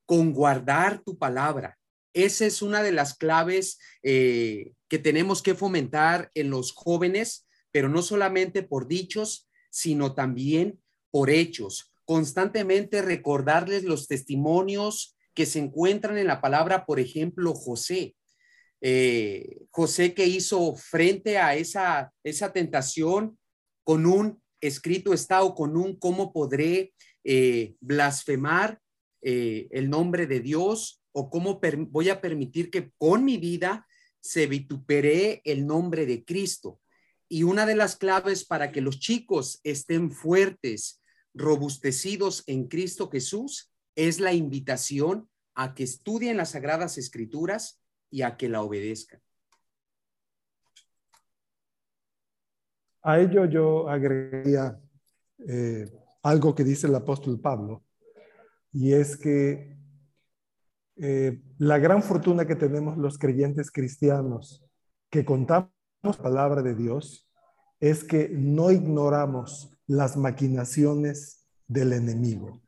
[0.10, 1.78] Con guardar tu palabra.
[2.14, 7.90] Esa es una de las claves eh, que tenemos que fomentar en los jóvenes, pero
[7.90, 10.82] no solamente por dichos, sino también
[11.12, 11.94] por hechos.
[12.06, 18.16] Constantemente recordarles los testimonios que se encuentran en la palabra, por ejemplo, José.
[18.82, 23.38] Eh, José que hizo frente a esa, esa tentación
[23.84, 26.94] con un escrito está o con un cómo podré
[27.24, 28.82] eh, blasfemar
[29.22, 31.60] eh, el nombre de Dios o cómo
[31.90, 33.88] voy a permitir que con mi vida
[34.22, 36.80] se vitupere el nombre de Cristo.
[37.28, 41.02] Y una de las claves para que los chicos estén fuertes,
[41.34, 48.38] robustecidos en Cristo Jesús, es la invitación a que estudien las sagradas escrituras y a
[48.38, 49.22] que la obedezcan.
[53.02, 54.80] A ello yo agregaría
[55.48, 55.90] eh,
[56.24, 57.84] algo que dice el apóstol Pablo,
[58.72, 59.78] y es que
[60.98, 64.66] eh, la gran fortuna que tenemos los creyentes cristianos
[65.10, 65.72] que contamos
[66.04, 67.30] la palabra de Dios
[67.80, 72.62] es que no ignoramos las maquinaciones del enemigo.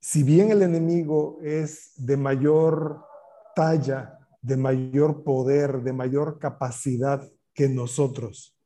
[0.00, 3.04] Si bien el enemigo es de mayor
[3.54, 8.58] talla, de mayor poder, de mayor capacidad que nosotros,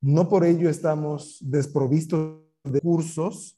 [0.00, 3.55] no por ello estamos desprovistos de cursos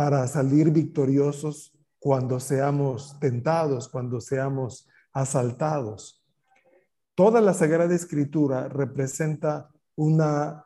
[0.00, 6.24] para salir victoriosos cuando seamos tentados, cuando seamos asaltados.
[7.14, 10.64] Toda la Sagrada Escritura representa una,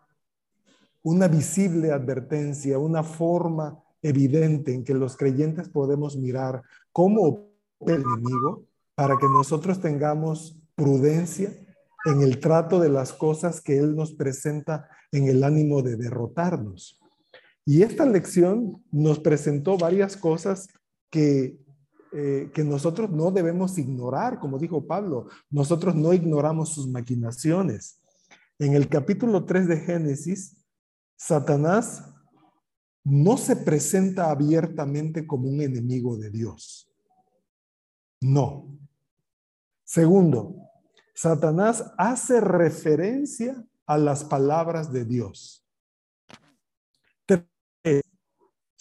[1.02, 6.62] una visible advertencia, una forma evidente en que los creyentes podemos mirar
[6.92, 7.48] cómo
[7.80, 11.50] el enemigo para que nosotros tengamos prudencia
[12.04, 17.00] en el trato de las cosas que Él nos presenta en el ánimo de derrotarnos.
[17.66, 20.68] Y esta lección nos presentó varias cosas
[21.10, 21.58] que,
[22.12, 28.00] eh, que nosotros no debemos ignorar, como dijo Pablo, nosotros no ignoramos sus maquinaciones.
[28.58, 30.56] En el capítulo 3 de Génesis,
[31.16, 32.14] Satanás
[33.02, 36.90] no se presenta abiertamente como un enemigo de Dios.
[38.20, 38.78] No.
[39.84, 40.56] Segundo,
[41.14, 45.63] Satanás hace referencia a las palabras de Dios.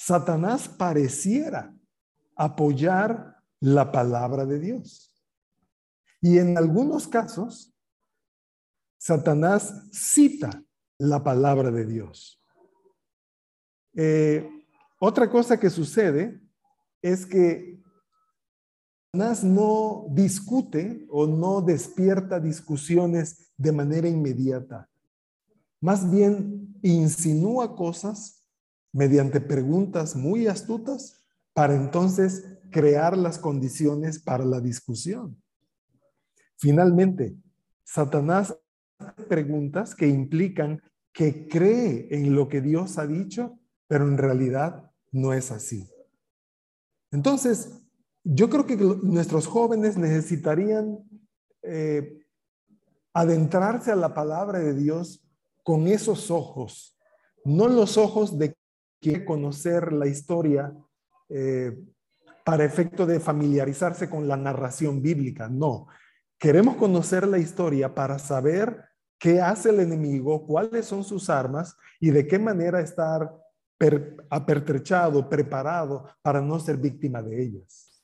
[0.06, 1.74] Satanás pareciera
[2.36, 5.16] apoyar la palabra de Dios.
[6.20, 7.74] Y en algunos casos,
[8.98, 10.62] Satanás cita
[10.98, 12.44] la palabra de Dios.
[13.96, 14.46] Eh,
[15.00, 16.42] otra cosa que sucede
[17.02, 17.82] es que
[19.14, 24.90] Satanás no discute o no despierta discusiones de manera inmediata.
[25.80, 28.43] Más bien insinúa cosas
[28.94, 31.20] mediante preguntas muy astutas
[31.54, 35.42] para entonces crear las condiciones para la discusión.
[36.58, 37.36] Finalmente,
[37.84, 38.58] Satanás
[39.00, 40.82] hace preguntas que implican
[41.12, 45.90] que cree en lo que Dios ha dicho, pero en realidad no es así.
[47.12, 47.84] Entonces,
[48.24, 50.98] yo creo que nuestros jóvenes necesitarían
[51.62, 52.26] eh,
[53.14, 55.24] adentrarse a la palabra de Dios
[55.62, 56.98] con esos ojos,
[57.46, 58.56] no los ojos de
[59.04, 60.74] que conocer la historia
[61.30, 61.78] eh,
[62.46, 65.88] para efecto de familiarizarse con la narración bíblica, no.
[66.40, 68.86] Queremos conocer la historia para saber
[69.20, 73.32] qué hace el enemigo, cuáles son sus armas y de qué manera estar
[74.30, 78.02] apertrechado, preparado para no ser víctima de ellas.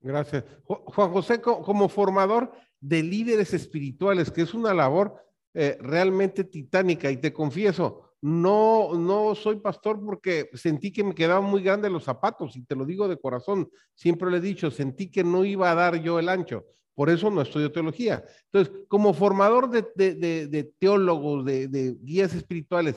[0.00, 0.44] Gracias.
[0.64, 7.18] Juan José, como formador de líderes espirituales, que es una labor eh, realmente titánica, y
[7.18, 12.56] te confieso, no, no soy pastor porque sentí que me quedaban muy grandes los zapatos
[12.56, 13.70] y te lo digo de corazón.
[13.94, 16.64] Siempre le he dicho, sentí que no iba a dar yo el ancho.
[16.94, 18.24] Por eso no estudio teología.
[18.52, 22.96] Entonces, como formador de, de teólogos, de, guías espirituales,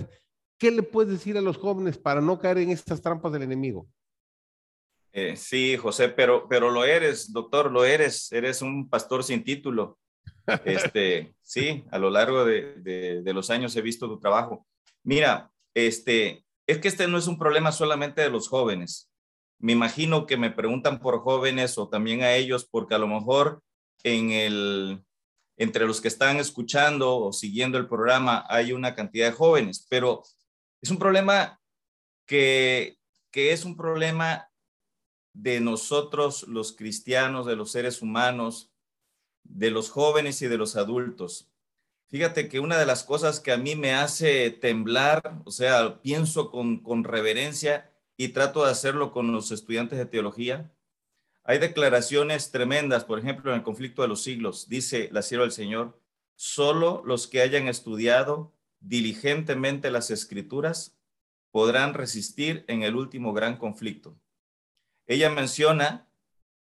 [0.57, 3.87] ¿qué le puedes decir a los jóvenes para no caer en estas trampas del enemigo?
[5.13, 8.31] Eh, sí, José, pero, pero lo eres, doctor, lo eres.
[8.31, 9.97] Eres un pastor sin título.
[10.65, 14.65] Este, sí, a lo largo de, los años he visto tu trabajo.
[15.03, 19.09] Mira, este, es que este no es un problema solamente de los jóvenes.
[19.59, 23.63] Me imagino que me preguntan por jóvenes o también a ellos porque a lo mejor
[24.03, 30.23] entre los que están escuchando o siguiendo el programa hay una cantidad de jóvenes, pero
[30.81, 31.59] es un problema
[32.25, 32.97] que
[33.33, 34.49] es un problema
[35.33, 38.71] de nosotros los cristianos, de los seres humanos,
[39.43, 41.50] de los jóvenes y de los adultos.
[42.11, 46.51] Fíjate que una de las cosas que a mí me hace temblar, o sea, pienso
[46.51, 50.73] con, con reverencia y trato de hacerlo con los estudiantes de teología,
[51.43, 55.53] hay declaraciones tremendas, por ejemplo, en el conflicto de los siglos, dice la sierva del
[55.53, 55.99] Señor,
[56.35, 60.97] solo los que hayan estudiado diligentemente las escrituras
[61.51, 64.19] podrán resistir en el último gran conflicto.
[65.07, 66.07] Ella menciona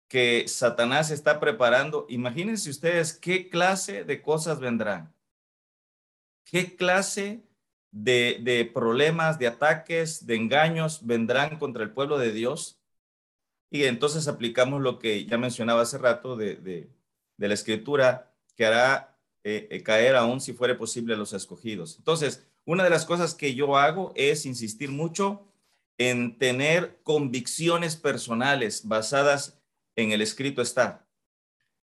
[0.08, 5.13] que Satanás está preparando, imagínense ustedes qué clase de cosas vendrán,
[6.44, 7.42] qué clase
[7.90, 12.78] de, de problemas, de ataques, de engaños vendrán contra el pueblo de Dios
[13.74, 16.88] y entonces aplicamos lo que ya mencionaba hace rato de,
[17.38, 21.96] la escritura que hará eh, eh, caer aún si fuere posible a los escogidos.
[21.98, 25.48] Entonces, una de las cosas que yo hago es insistir mucho
[25.98, 29.58] en tener convicciones personales basadas
[29.96, 31.04] en el escrito está.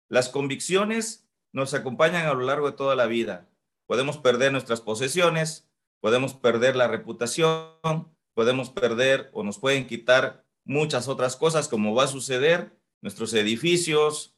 [0.10, 3.48] Las convicciones nos acompañan a lo largo de toda la vida.
[3.88, 5.68] Podemos perder nuestras posesiones,
[6.00, 12.04] podemos perder la reputación, podemos perder o nos pueden quitar muchas otras cosas, como va
[12.04, 14.38] a suceder, nuestros edificios,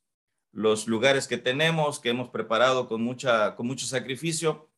[0.52, 4.70] los lugares que tenemos, que hemos preparado con, mucha, con mucho sacrificio.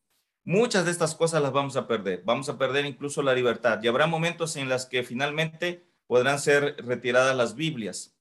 [0.44, 2.22] Muchas de estas cosas las vamos a perder.
[2.24, 3.80] Vamos a perder incluso la libertad.
[3.82, 8.16] Y habrá momentos en las que finalmente podrán ser retiradas las Biblias.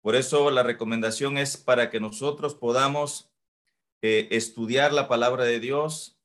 [0.00, 3.29] Por eso la recomendación es para que nosotros podamos
[4.02, 6.18] eh, estudiar la palabra de Dios,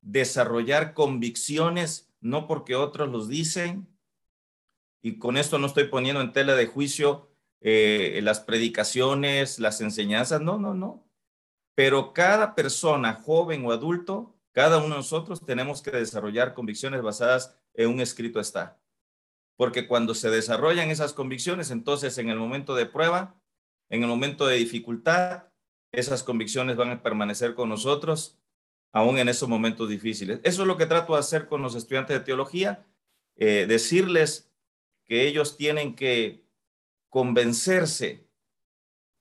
[0.00, 3.88] desarrollar convicciones, no porque otros los dicen,
[5.02, 7.28] y con esto no estoy poniendo en tela de juicio
[7.60, 11.04] eh, las predicaciones, las enseñanzas, no, no, no.
[11.74, 17.58] Pero cada persona, joven o adulto, cada uno de nosotros tenemos que desarrollar convicciones basadas
[17.74, 18.80] en un escrito está.
[19.56, 23.40] Porque cuando se desarrollan esas convicciones, entonces en el momento de prueba,
[23.88, 25.44] en el momento de dificultad,
[25.92, 28.38] esas convicciones van a permanecer con nosotros,
[28.92, 30.40] aún en esos momentos difíciles.
[30.42, 32.84] Eso es lo que trato de hacer con los estudiantes de teología,
[33.36, 34.50] eh, decirles
[35.04, 36.44] que ellos tienen que
[37.08, 38.26] convencerse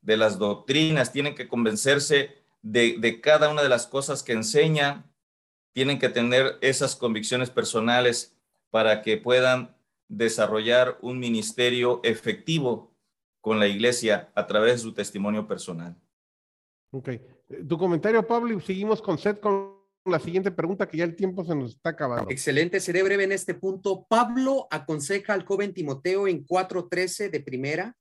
[0.02, 5.12] de las doctrinas, tienen que convencerse de, cada una de las cosas que enseñan,
[5.74, 8.38] tienen que tener esas convicciones personales
[8.70, 9.76] para que puedan
[10.08, 12.94] desarrollar un ministerio efectivo
[13.40, 15.96] con la iglesia a través de su testimonio personal.
[16.92, 17.10] Ok.
[17.68, 21.44] Tu comentario, Pablo, y seguimos con Seth con la siguiente pregunta que ya el tiempo
[21.44, 22.30] se nos está acabando.
[22.30, 24.06] Excelente, seré breve en este punto.
[24.10, 27.96] Pablo aconseja al joven Timoteo en 4.13 de primera,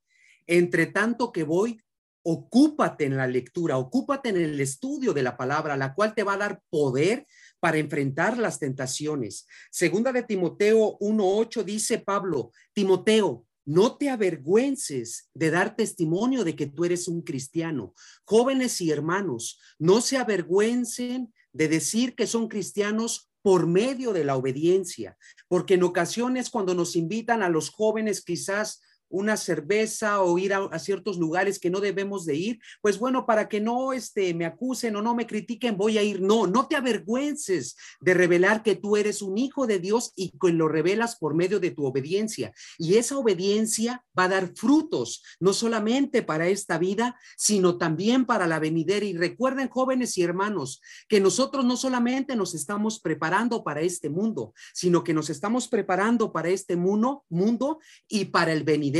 [0.46, 1.80] entre tanto que voy,
[2.22, 6.34] ocúpate en la lectura, ocúpate en el estudio de la palabra, la cual te va
[6.34, 7.26] a dar poder
[7.60, 9.46] para enfrentar las tentaciones.
[9.70, 16.66] Segunda de Timoteo 1.8 dice Pablo, Timoteo, no te avergüences de dar testimonio de que
[16.66, 17.94] tú eres un cristiano.
[18.24, 24.34] Jóvenes y hermanos, no se avergüencen de decir que son cristianos por medio de la
[24.34, 25.16] obediencia,
[25.46, 30.78] porque en ocasiones cuando nos invitan a los jóvenes quizás una cerveza o ir a,
[30.78, 34.96] ciertos lugares que no debemos de ir, pues bueno, para que no este, me acusen
[34.96, 36.22] o no me critiquen, voy a ir.
[36.22, 40.52] No, no te avergüences de revelar que tú eres un hijo de Dios y que
[40.52, 42.52] lo revelas por medio de tu obediencia.
[42.78, 48.46] Y esa obediencia va a dar frutos, no solamente para esta vida, sino también para
[48.46, 49.04] la venidera.
[49.04, 54.54] Y recuerden, jóvenes y hermanos, que nosotros no solamente nos estamos preparando para este mundo,
[54.72, 58.99] sino que nos estamos preparando para este mundo, mundo y para el venidero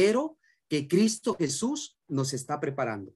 [0.69, 3.13] que Cristo Jesús nos está preparando.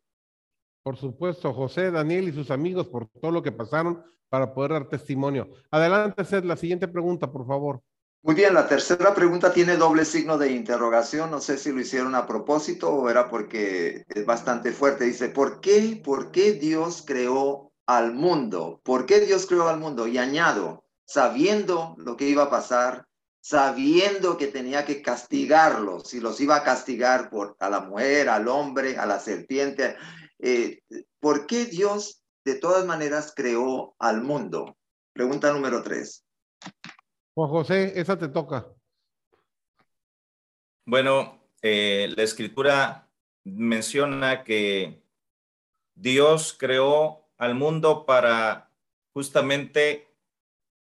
[0.82, 4.88] Por supuesto, José, Daniel y sus amigos por todo lo que pasaron para poder dar
[4.88, 5.48] testimonio.
[5.70, 7.80] Adelante, Seth, la siguiente pregunta, por favor.
[8.22, 11.30] Muy bien, la tercera pregunta tiene doble signo de interrogación.
[11.30, 15.04] No sé si lo hicieron a propósito o era porque es bastante fuerte.
[15.04, 18.80] Dice, ¿por qué, por qué Dios creó al mundo?
[18.82, 20.06] ¿Por qué Dios creó al mundo?
[20.06, 23.06] Y añado, sabiendo lo que iba a pasar,
[23.44, 28.48] sabiendo que tenía que castigarlos, si los iba a castigar por a la mujer, al
[28.48, 29.96] hombre, a la serpiente.
[30.38, 30.80] Eh,
[31.20, 34.78] ¿Por qué Dios de todas maneras creó al mundo?
[35.12, 36.24] Pregunta número tres.
[37.34, 38.66] Juan José, esa te toca.
[40.86, 43.10] Bueno, eh, la escritura
[43.44, 45.04] menciona que
[45.94, 48.70] Dios creó al mundo para
[49.12, 50.08] justamente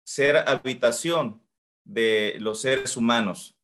[0.05, 1.44] ser habitación
[1.85, 3.57] de los seres humanos.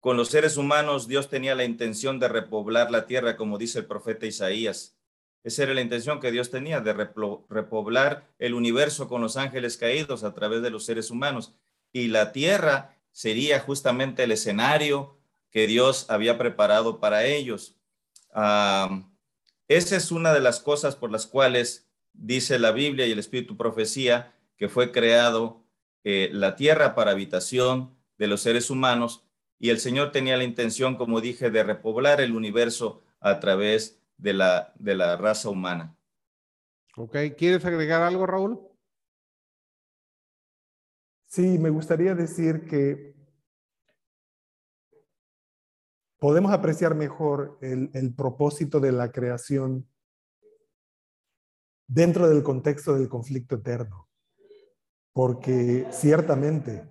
[0.00, 3.86] Con los seres humanos Dios tenía la intención de repoblar la tierra, como dice el
[3.86, 4.96] profeta Isaías.
[5.42, 10.24] Esa era la intención que Dios tenía, de repoblar el universo con los ángeles caídos
[10.24, 11.54] a través de los seres humanos.
[11.92, 15.16] Y la tierra sería justamente el escenario
[15.50, 17.76] que Dios había preparado para ellos.
[19.68, 23.56] esa es una de las cosas por las cuales dice la Biblia y el Espíritu
[23.56, 25.63] Profecía que fue creado
[26.04, 29.26] eh, la tierra para habitación de los seres humanos
[29.58, 34.34] y el Señor tenía la intención, como dije, de repoblar el universo a través de
[34.34, 35.96] la, de la raza humana.
[36.96, 38.60] Ok, ¿quieres agregar algo, Raúl?
[41.26, 43.14] Sí, me gustaría decir que
[46.24, 49.86] podemos apreciar mejor el, propósito de la creación
[51.86, 54.08] dentro del contexto del conflicto eterno.
[55.14, 56.86] Porque ciertamente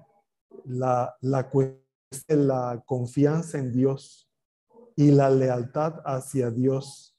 [0.65, 1.51] la, la,
[2.85, 4.27] confianza en Dios
[4.95, 7.15] y la lealtad hacia Dios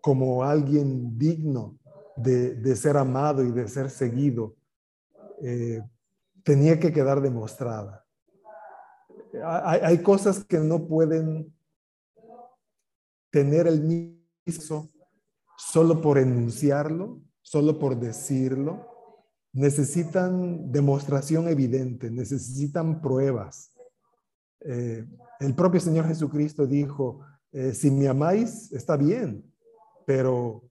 [0.00, 1.78] como alguien digno
[2.16, 4.56] de, ser amado y de ser seguido,
[5.42, 5.82] eh,
[6.42, 8.04] tenía que quedar demostrada
[9.42, 11.52] hay, cosas que no pueden
[13.30, 14.90] tener el mismo
[15.56, 18.86] solo por enunciarlo, solo por decirlo.
[19.54, 23.72] Necesitan demostración evidente, necesitan pruebas.
[24.60, 25.06] Eh,
[25.40, 27.20] el propio Señor Jesucristo dijo,
[27.52, 29.50] eh, si me amáis, está bien,
[30.04, 30.62] pero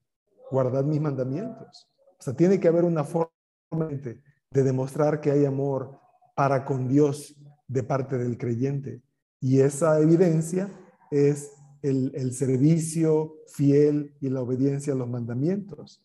[0.52, 1.90] guardad mis mandamientos.
[2.20, 6.00] O sea, tiene que haber una forma de demostrar que hay amor
[6.36, 7.36] para con Dios
[7.68, 9.02] de parte del creyente.
[9.40, 10.70] Y esa evidencia
[11.12, 16.02] es el, servicio fiel y la obediencia a los mandamientos.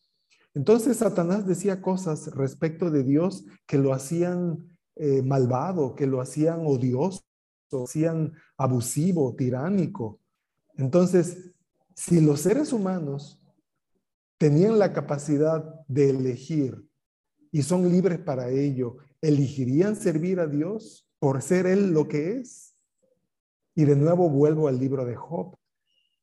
[0.59, 6.67] Entonces Satanás decía cosas respecto de Dios que lo hacían eh, malvado, que lo hacían
[6.67, 7.23] odioso,
[7.71, 10.19] lo hacían abusivo, tiránico.
[10.77, 11.53] Entonces,
[11.95, 13.41] si los seres humanos
[14.37, 16.85] tenían la capacidad de elegir
[17.53, 21.09] y son libres para ello, ¿elegirían servir a Dios?
[21.21, 22.75] por ser Él lo que es.
[23.77, 25.57] Y de nuevo vuelvo al libro de Job,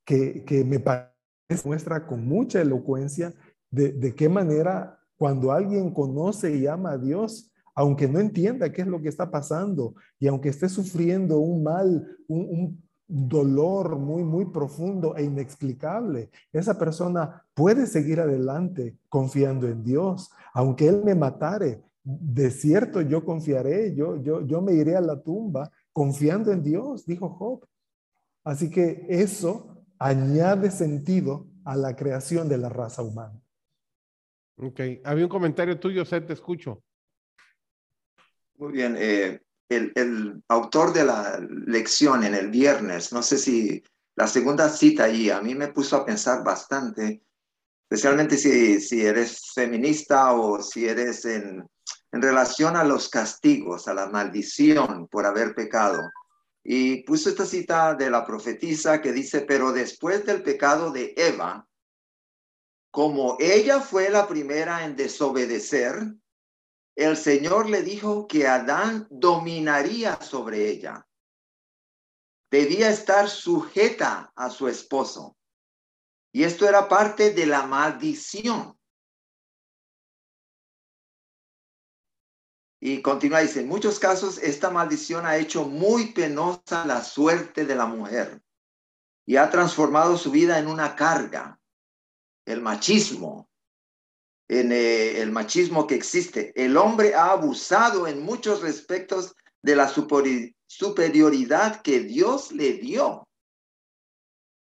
[0.04, 1.16] que, que me parece
[1.64, 3.34] muestra con mucha elocuencia
[3.76, 8.88] de, qué manera cuando alguien conoce y ama a Dios, aunque no entienda qué es
[8.88, 14.46] lo que está pasando y aunque esté sufriendo un mal, un, un dolor muy, muy
[14.46, 21.84] profundo e inexplicable, esa persona puede seguir adelante confiando en Dios, aunque Él me matare,
[22.04, 27.06] de cierto yo confiaré, yo, yo, yo me iré a la tumba confiando en Dios,
[27.06, 27.66] dijo Job.
[28.44, 33.42] Así que eso añade sentido a la creación de la raza humana.
[34.58, 36.82] Ok, había un comentario tuyo, Seth, te escucho.
[38.58, 43.84] Muy bien, eh, el, el, autor de la lección en el viernes, no sé si
[44.16, 47.22] la segunda cita ahí, a mí me puso a pensar bastante,
[47.84, 51.68] especialmente si, si eres feminista o si eres en,
[52.14, 56.00] en relación a los castigos, a la maldición por haber pecado.
[56.64, 61.68] Y puso esta cita de la profetisa que dice, pero después del pecado de Eva,
[62.96, 66.16] como ella fue la primera en desobedecer,
[66.96, 71.06] el Señor le dijo que Adán dominaría sobre ella.
[72.50, 75.36] Debía estar sujeta a su esposo.
[76.32, 78.80] Y esto era parte de la maldición.
[82.80, 87.76] Y continúa, dice, en muchos casos esta maldición ha hecho muy penosa la suerte de
[87.76, 88.42] la mujer
[89.26, 91.60] y ha transformado su vida en una carga.
[92.46, 93.50] El machismo,
[94.48, 96.54] en eh, el machismo que existe.
[96.56, 99.88] El hombre ha abusado en muchos respectos de la
[100.68, 103.28] superioridad que Dios le dio.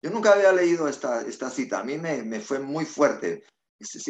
[0.04, 3.44] Yo nunca había leído esta, esta cita, a mí me, me fue muy fuerte,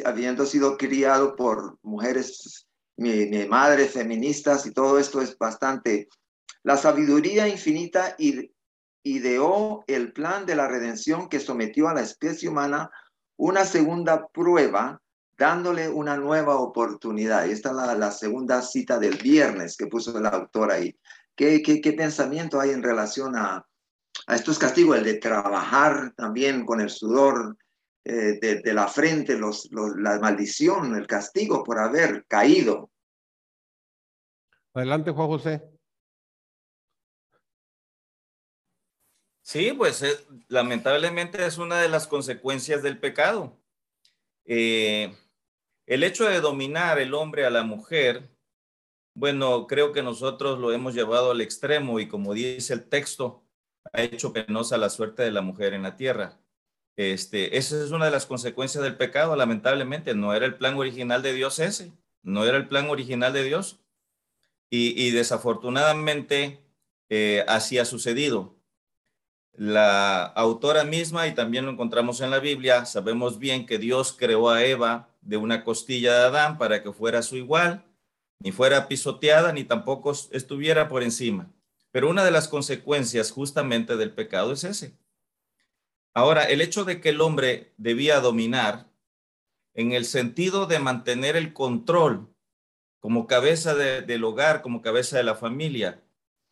[0.06, 2.66] habiendo sido criado por mujeres
[2.98, 6.08] mi, madre, feministas y todo esto es bastante.
[6.64, 8.16] La sabiduría infinita
[9.04, 12.92] ideó el plan de la redención que sometió a la especie humana
[13.42, 15.02] una segunda prueba
[15.36, 17.48] dándole una nueva oportunidad.
[17.48, 20.96] Y esta es la, segunda cita del viernes que puso el autor ahí.
[21.36, 23.66] ¿Qué, qué, pensamiento hay en relación a,
[24.28, 24.96] a estos castigos?
[24.96, 27.58] El de trabajar también con el sudor
[28.06, 32.92] eh, de, de, la frente, los, los, la maldición, el castigo por haber caído.
[34.76, 35.64] Adelante, Juan José.
[39.42, 40.18] Sí, pues eh,
[40.48, 43.58] lamentablemente es una de las consecuencias del pecado.
[44.46, 45.16] Eh,
[45.86, 48.30] el hecho de dominar el hombre a la mujer,
[49.14, 53.44] bueno, creo que nosotros lo hemos llevado al extremo y como dice el texto,
[53.94, 56.40] ha hecho penosa la suerte de la mujer en la tierra.
[56.96, 60.14] Este, esa es una de las consecuencias del pecado, lamentablemente.
[60.14, 63.80] No era el plan original de Dios ese, no era el plan original de Dios.
[64.74, 66.64] Y, desafortunadamente
[67.10, 68.56] eh, así ha sucedido.
[69.54, 74.50] La autora misma, y también lo encontramos en la Biblia, sabemos bien que Dios creó
[74.50, 77.84] a Eva de una costilla de Adán para que fuera su igual,
[78.40, 81.52] ni fuera pisoteada, ni tampoco estuviera por encima.
[81.92, 84.98] Pero una de las consecuencias justamente del pecado es ese.
[86.14, 88.90] Ahora, el hecho de que el hombre debía dominar
[89.74, 92.34] en el sentido de mantener el control
[93.00, 96.04] como cabeza de, del hogar, como cabeza de la familia,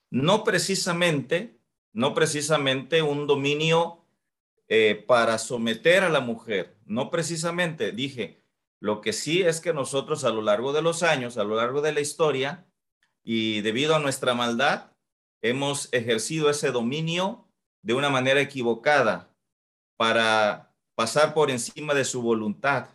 [0.10, 1.59] no precisamente
[1.94, 4.06] no precisamente un dominio
[4.68, 8.44] eh, para someter a la mujer, no precisamente, dije,
[8.80, 11.82] lo que sí es que nosotros a lo largo de los años, a lo largo
[11.82, 12.66] de la historia,
[13.24, 14.92] y debido a nuestra maldad,
[15.42, 17.48] hemos ejercido ese dominio
[17.82, 19.36] de una manera equivocada
[19.98, 22.90] para pasar por encima de su voluntad,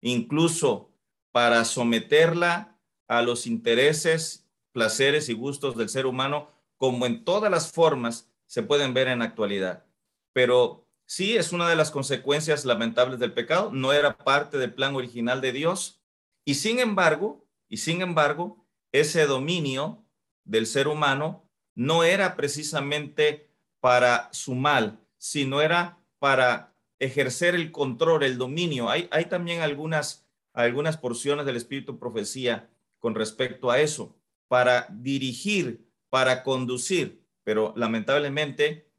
[0.00, 0.90] incluso
[1.32, 2.78] para someterla
[3.08, 8.64] a los intereses, placeres y gustos del ser humano, como en todas las formas se
[8.64, 9.84] pueden ver en la actualidad.
[10.32, 14.96] Pero sí es una de las consecuencias lamentables del pecado, no era parte del plan
[14.96, 16.02] original de Dios
[16.44, 20.04] y sin embargo, y sin embargo, ese dominio
[20.42, 23.48] del ser humano no era precisamente
[23.78, 28.90] para su mal, sino era para ejercer el control, el dominio.
[28.90, 34.16] Hay, hay también algunas, algunas porciones del Espíritu Profecía con respecto a eso,
[34.48, 37.19] para dirigir, para conducir
[37.50, 38.92] pero lamentablemente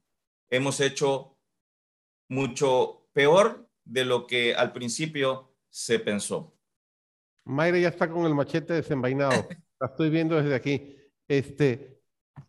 [0.49, 1.37] hemos hecho
[2.27, 6.53] mucho peor de lo que al principio se pensó.
[7.45, 9.31] Mayra ya está con el machete desenvainado.
[9.79, 10.97] la estoy viendo desde aquí.
[11.29, 12.01] Este,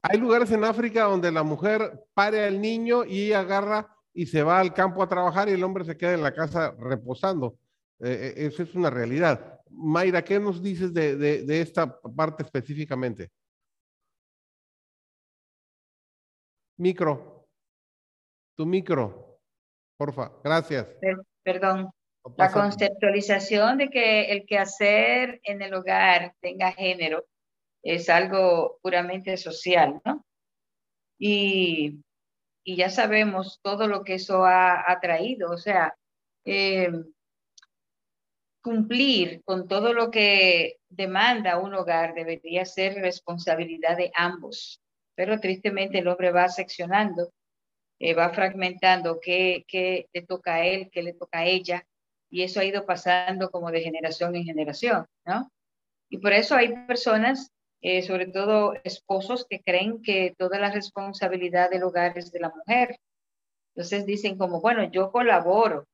[0.02, 4.58] hay lugares en África donde la mujer pare al niño y agarra y se va
[4.58, 7.56] al campo a trabajar y el hombre se queda en la casa reposando.
[8.00, 9.60] Eh, eh, eso es una realidad.
[9.70, 13.30] Mayra, ¿qué nos dices de, de, de esta parte específicamente?
[16.78, 17.46] Micro.
[18.56, 19.40] Tu micro.
[19.96, 20.32] Porfa.
[20.42, 20.86] Gracias.
[21.42, 21.90] Perdón.
[22.36, 27.24] La conceptualización de que el quehacer en el hogar tenga género
[27.82, 30.24] es algo puramente social, ¿no?
[31.18, 32.00] Y,
[32.64, 35.96] y ya sabemos todo lo que eso ha, ha traído, o sea,
[36.44, 36.92] eh,
[38.62, 44.81] cumplir con todo lo que demanda un hogar debería ser responsabilidad de ambos
[45.14, 47.32] pero tristemente el hombre va seccionando,
[47.98, 51.86] eh, va fragmentando qué, qué le toca a él, qué le toca a ella,
[52.30, 55.50] y eso ha ido pasando como de generación en generación, ¿no?
[56.08, 57.50] Y por eso hay personas,
[57.80, 62.50] eh, sobre todo esposos, que creen que toda la responsabilidad del hogar es de la
[62.50, 62.98] mujer.
[63.74, 65.86] Entonces dicen como, bueno, yo colaboro,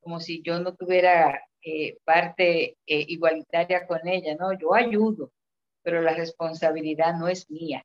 [0.00, 4.52] como si yo no tuviera eh, parte igualitaria con ella, ¿no?
[4.58, 5.30] Yo ayudo,
[5.82, 7.84] pero la responsabilidad no es mía.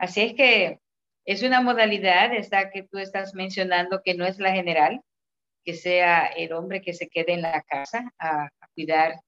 [0.00, 0.80] Así es que
[1.26, 5.02] es una modalidad esta que tú estás mencionando que no es la general,
[5.62, 9.20] que sea el hombre que se quede en la casa a, cuidar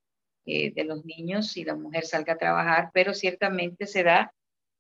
[0.47, 4.33] eh, de los niños y la mujer salga a trabajar, pero ciertamente se da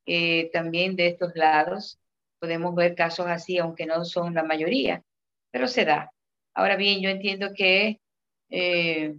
[0.06, 1.98] eh, también de estos lados.
[2.40, 5.02] Podemos ver casos así, aunque no son la mayoría,
[5.50, 6.10] pero se da.
[6.54, 8.00] Ahora bien, yo entiendo que
[8.48, 9.14] eh,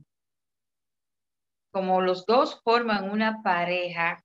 [1.72, 4.24] como los dos forman una pareja,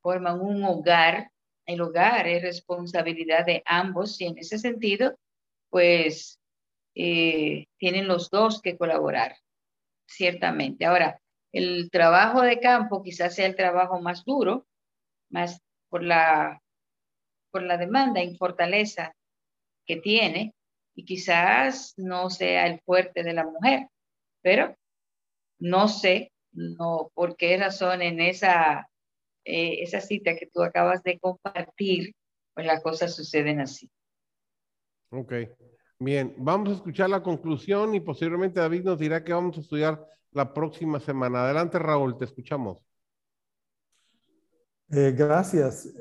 [0.00, 1.31] forman un hogar,
[1.66, 5.16] el hogar es responsabilidad de ambos y en ese sentido,
[5.70, 6.38] pues
[6.94, 9.36] eh, tienen los dos que colaborar,
[10.06, 10.84] ciertamente.
[10.84, 11.20] Ahora,
[11.52, 14.66] el trabajo de campo quizás sea el trabajo más duro,
[15.30, 16.60] más por la,
[17.50, 19.14] por la demanda y fortaleza
[19.86, 20.54] que tiene,
[20.94, 23.88] y quizás no sea el fuerte de la mujer,
[24.42, 24.76] pero
[25.58, 28.88] no sé no por qué razón en esa
[29.44, 32.14] eh, esa cita que tú acabas de compartir,
[32.54, 33.90] pues las cosas suceden así.
[35.10, 35.32] Ok,
[35.98, 40.06] bien, vamos a escuchar la conclusión y posiblemente David nos dirá que vamos a estudiar
[40.30, 41.44] la próxima semana.
[41.44, 42.78] Adelante, Raúl, te escuchamos.
[44.90, 45.92] Eh, gracias.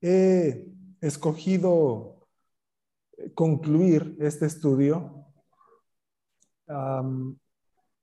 [0.00, 0.66] He
[1.00, 2.26] escogido
[3.34, 5.20] concluir este estudio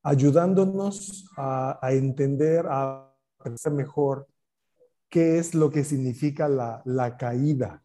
[0.03, 3.13] ayudándonos a, entender, a
[3.43, 4.27] pensar mejor
[5.09, 7.83] qué es lo que significa la, la caída.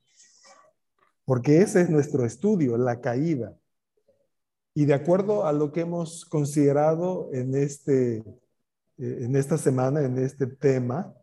[1.25, 3.57] Porque ese es nuestro estudio, la caída.
[4.75, 8.19] Y de acuerdo a lo que hemos considerado en, este,
[8.99, 11.15] eh, en esta semana, en este tema,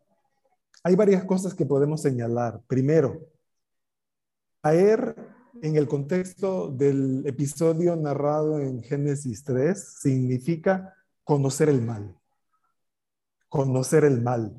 [0.83, 2.61] hay varias cosas que podemos señalar.
[2.67, 3.27] Primero,
[4.61, 5.15] caer
[5.61, 12.15] en el contexto del episodio narrado en Génesis 3 significa conocer el mal.
[13.49, 14.57] Conocer el mal.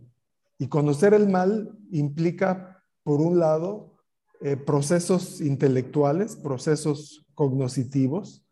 [0.61, 3.97] Y conocer el mal implica, por un lado,
[4.41, 8.45] eh, procesos intelectuales, procesos cognitivos.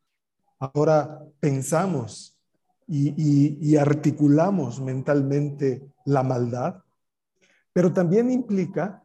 [0.58, 2.34] Ahora pensamos
[2.90, 6.82] y articulamos mentalmente la maldad
[7.78, 9.04] pero también implica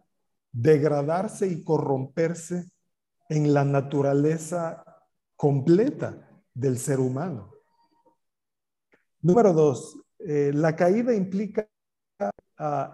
[0.52, 2.72] degradarse y corromperse
[3.30, 4.84] en la naturaleza
[5.36, 7.54] completa del ser humano.
[9.22, 11.70] Número dos, eh, la caída implica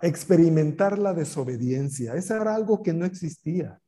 [0.02, 2.16] experimentar la desobediencia.
[2.16, 3.80] Eso era algo que no existía.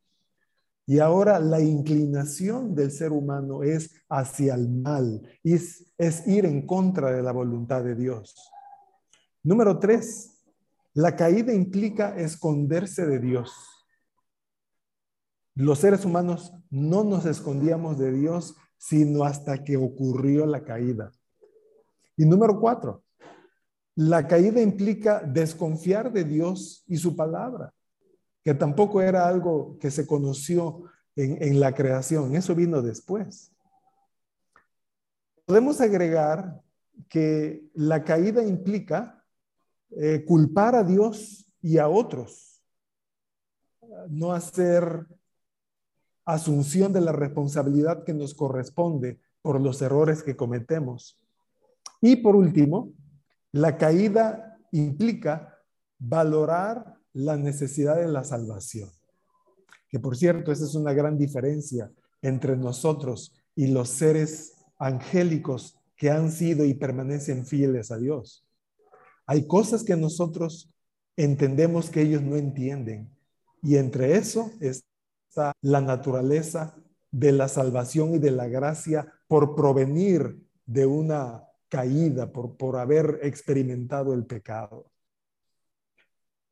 [0.86, 7.12] Y ahora la inclinación del ser humano es hacia el mal, es ir en contra
[7.12, 8.34] de la voluntad de Dios.
[9.42, 10.44] Número tres,
[10.94, 13.52] la caída implica esconderse de Dios.
[15.54, 21.12] Los seres humanos no nos escondíamos de Dios sino hasta que ocurrió la caída.
[22.16, 23.04] Y número cuatro,
[23.94, 27.72] la caída implica desconfiar de Dios y su palabra,
[28.42, 30.84] que tampoco era algo que se conoció
[31.14, 33.52] en, la creación, eso vino después.
[35.44, 36.62] Podemos agregar
[37.08, 39.22] que la caída implica
[39.90, 42.62] eh, culpar a Dios y a otros,
[44.08, 45.06] no hacer
[46.24, 51.20] asunción de la responsabilidad que nos corresponde por los errores que cometemos.
[52.00, 52.92] Y por último,
[53.52, 55.58] la caída implica
[55.98, 58.90] valorar la necesidad de la salvación.
[59.88, 61.92] Que por cierto, esa es una gran diferencia
[62.22, 68.44] entre nosotros y los seres angélicos que han sido y permanecen fieles a Dios.
[69.26, 70.74] Hay cosas que nosotros
[71.16, 73.10] entendemos que ellos no entienden.
[73.62, 76.74] Y entre eso está la naturaleza
[77.10, 83.20] de la salvación y de la gracia por provenir de una caída, por, por haber
[83.22, 84.92] experimentado el pecado.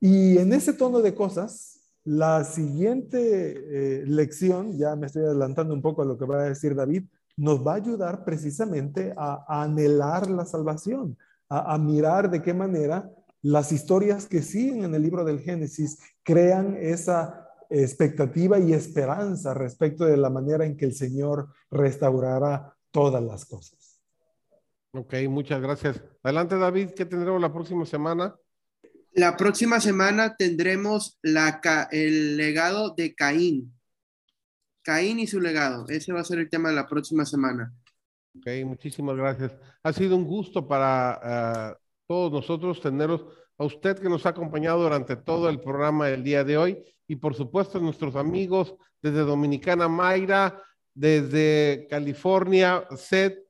[0.01, 5.83] Y en ese tono de cosas, la siguiente eh, lección, ya me estoy adelantando un
[5.83, 7.05] poco a lo que va a decir David,
[7.37, 11.19] nos va a ayudar precisamente a anhelar la salvación,
[11.51, 13.11] a, mirar de qué manera
[13.43, 20.07] las historias que siguen en el libro del Génesis crean esa expectativa y esperanza respecto
[20.07, 23.80] de la manera en que el Señor restaurará todas las cosas.
[24.93, 26.03] Ok, muchas gracias.
[26.23, 28.35] Adelante, David, ¿qué tendremos la próxima semana?
[29.13, 31.61] La próxima semana tendremos la,
[31.91, 33.73] el legado de Caín.
[34.83, 35.87] Caín y su legado.
[35.89, 37.73] Ese va a ser el tema de la próxima semana.
[38.37, 39.57] Ok, muchísimas gracias.
[39.83, 43.27] Ha sido un gusto para ah, todos nosotros teneros
[43.59, 47.17] a usted que nos ha acompañado durante todo el programa del día de hoy y
[47.17, 50.63] por supuesto nuestros amigos desde Dominicana Mayra,
[50.95, 53.50] desde California, Seth,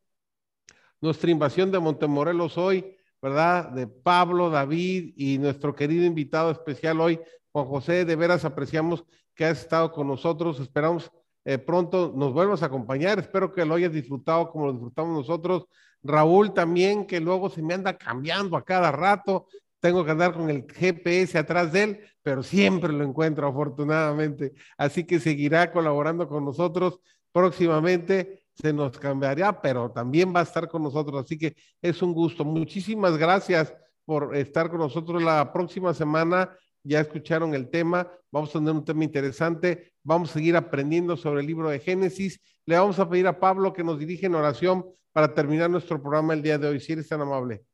[1.00, 3.70] nuestra invasión de Montemorelos hoy, ¿verdad?
[3.70, 7.20] De Pablo, David y nuestro querido invitado especial hoy,
[7.52, 11.10] Juan José, de veras apreciamos que has estado con nosotros, esperamos
[11.44, 13.18] eh, pronto nos vuelvas a acompañar.
[13.18, 15.66] Espero que lo hayas disfrutado como lo disfrutamos nosotros.
[16.02, 19.46] Raúl también, que luego se me anda cambiando a cada rato.
[19.80, 24.52] Tengo que andar con el GPS atrás de él, pero siempre lo encuentro afortunadamente.
[24.76, 27.00] Así que seguirá colaborando con nosotros
[27.32, 28.39] próximamente.
[28.60, 31.24] Se nos cambiará, pero también va a estar con nosotros.
[31.24, 32.44] Así que es un gusto.
[32.44, 33.72] Muchísimas gracias
[34.04, 36.50] por estar con nosotros la próxima semana
[36.82, 41.40] ya escucharon el tema, vamos a tener un tema interesante, vamos a seguir aprendiendo sobre
[41.40, 42.40] el libro de Génesis.
[42.66, 46.34] Le vamos a pedir a Pablo que nos dirija en oración para terminar nuestro programa
[46.34, 47.64] el día de hoy, si eres tan amable.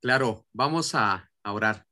[0.00, 1.86] Claro, vamos a, a orar.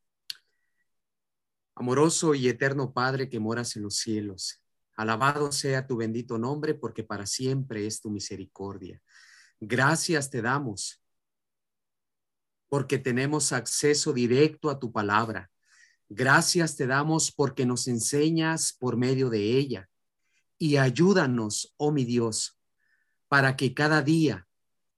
[1.75, 4.61] Amoroso y eterno Padre que moras en los cielos,
[5.01, 9.01] alabado sea tu bendito nombre porque para siempre es tu misericordia.
[9.59, 11.03] Gracias te damos
[12.69, 15.51] porque tenemos acceso directo a tu palabra.
[16.09, 19.89] Gracias te damos porque nos enseñas por medio de ella.
[20.59, 22.61] Y ayúdanos, oh mi Dios,
[23.29, 24.47] para que cada día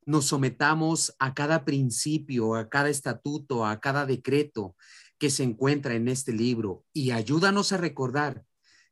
[0.04, 4.74] nos sometamos a cada principio, a cada estatuto, a cada decreto
[5.18, 8.44] que se encuentra en este libro y ayúdanos a recordar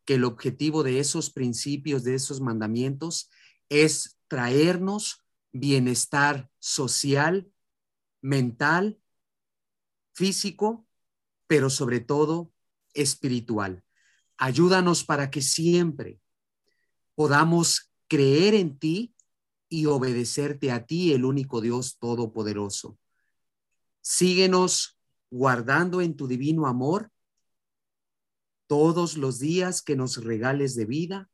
[0.05, 3.31] que el objetivo de esos principios, de esos mandamientos,
[3.69, 7.51] es traernos bienestar social,
[8.21, 9.01] mental,
[10.13, 10.87] físico,
[11.47, 12.53] pero sobre todo
[12.95, 13.85] espiritual.
[14.37, 16.21] Ayúdanos para que siempre
[17.15, 19.15] podamos creer en ti
[19.69, 22.99] y obedecerte a ti, el único Dios todopoderoso.
[24.01, 24.99] Síguenos
[25.31, 27.11] guardando en tu divino amor
[28.71, 31.29] todos los días que nos regales de vida,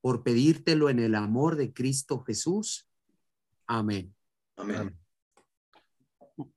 [0.00, 2.88] por pedírtelo en el amor de Cristo Jesús.
[3.64, 4.12] Amén.
[4.56, 4.98] Amén.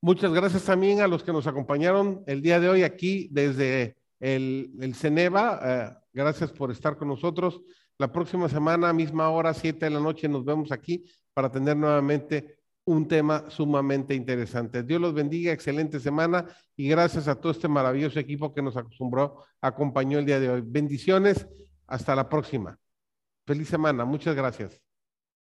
[0.01, 4.71] Muchas gracias también a los que nos acompañaron el día de hoy aquí desde el,
[4.79, 5.59] el Ceneva.
[5.61, 7.61] Eh, gracias por estar con nosotros.
[7.99, 12.57] La próxima semana, misma hora, siete de la noche, nos vemos aquí para tener nuevamente
[12.85, 14.83] un tema sumamente interesante.
[14.83, 19.43] Dios los bendiga, excelente semana y gracias a todo este maravilloso equipo que nos acostumbró,
[19.59, 20.61] acompañó el día de hoy.
[20.63, 21.47] Bendiciones,
[21.87, 22.77] hasta la próxima.
[23.45, 24.84] Feliz semana, muchas gracias.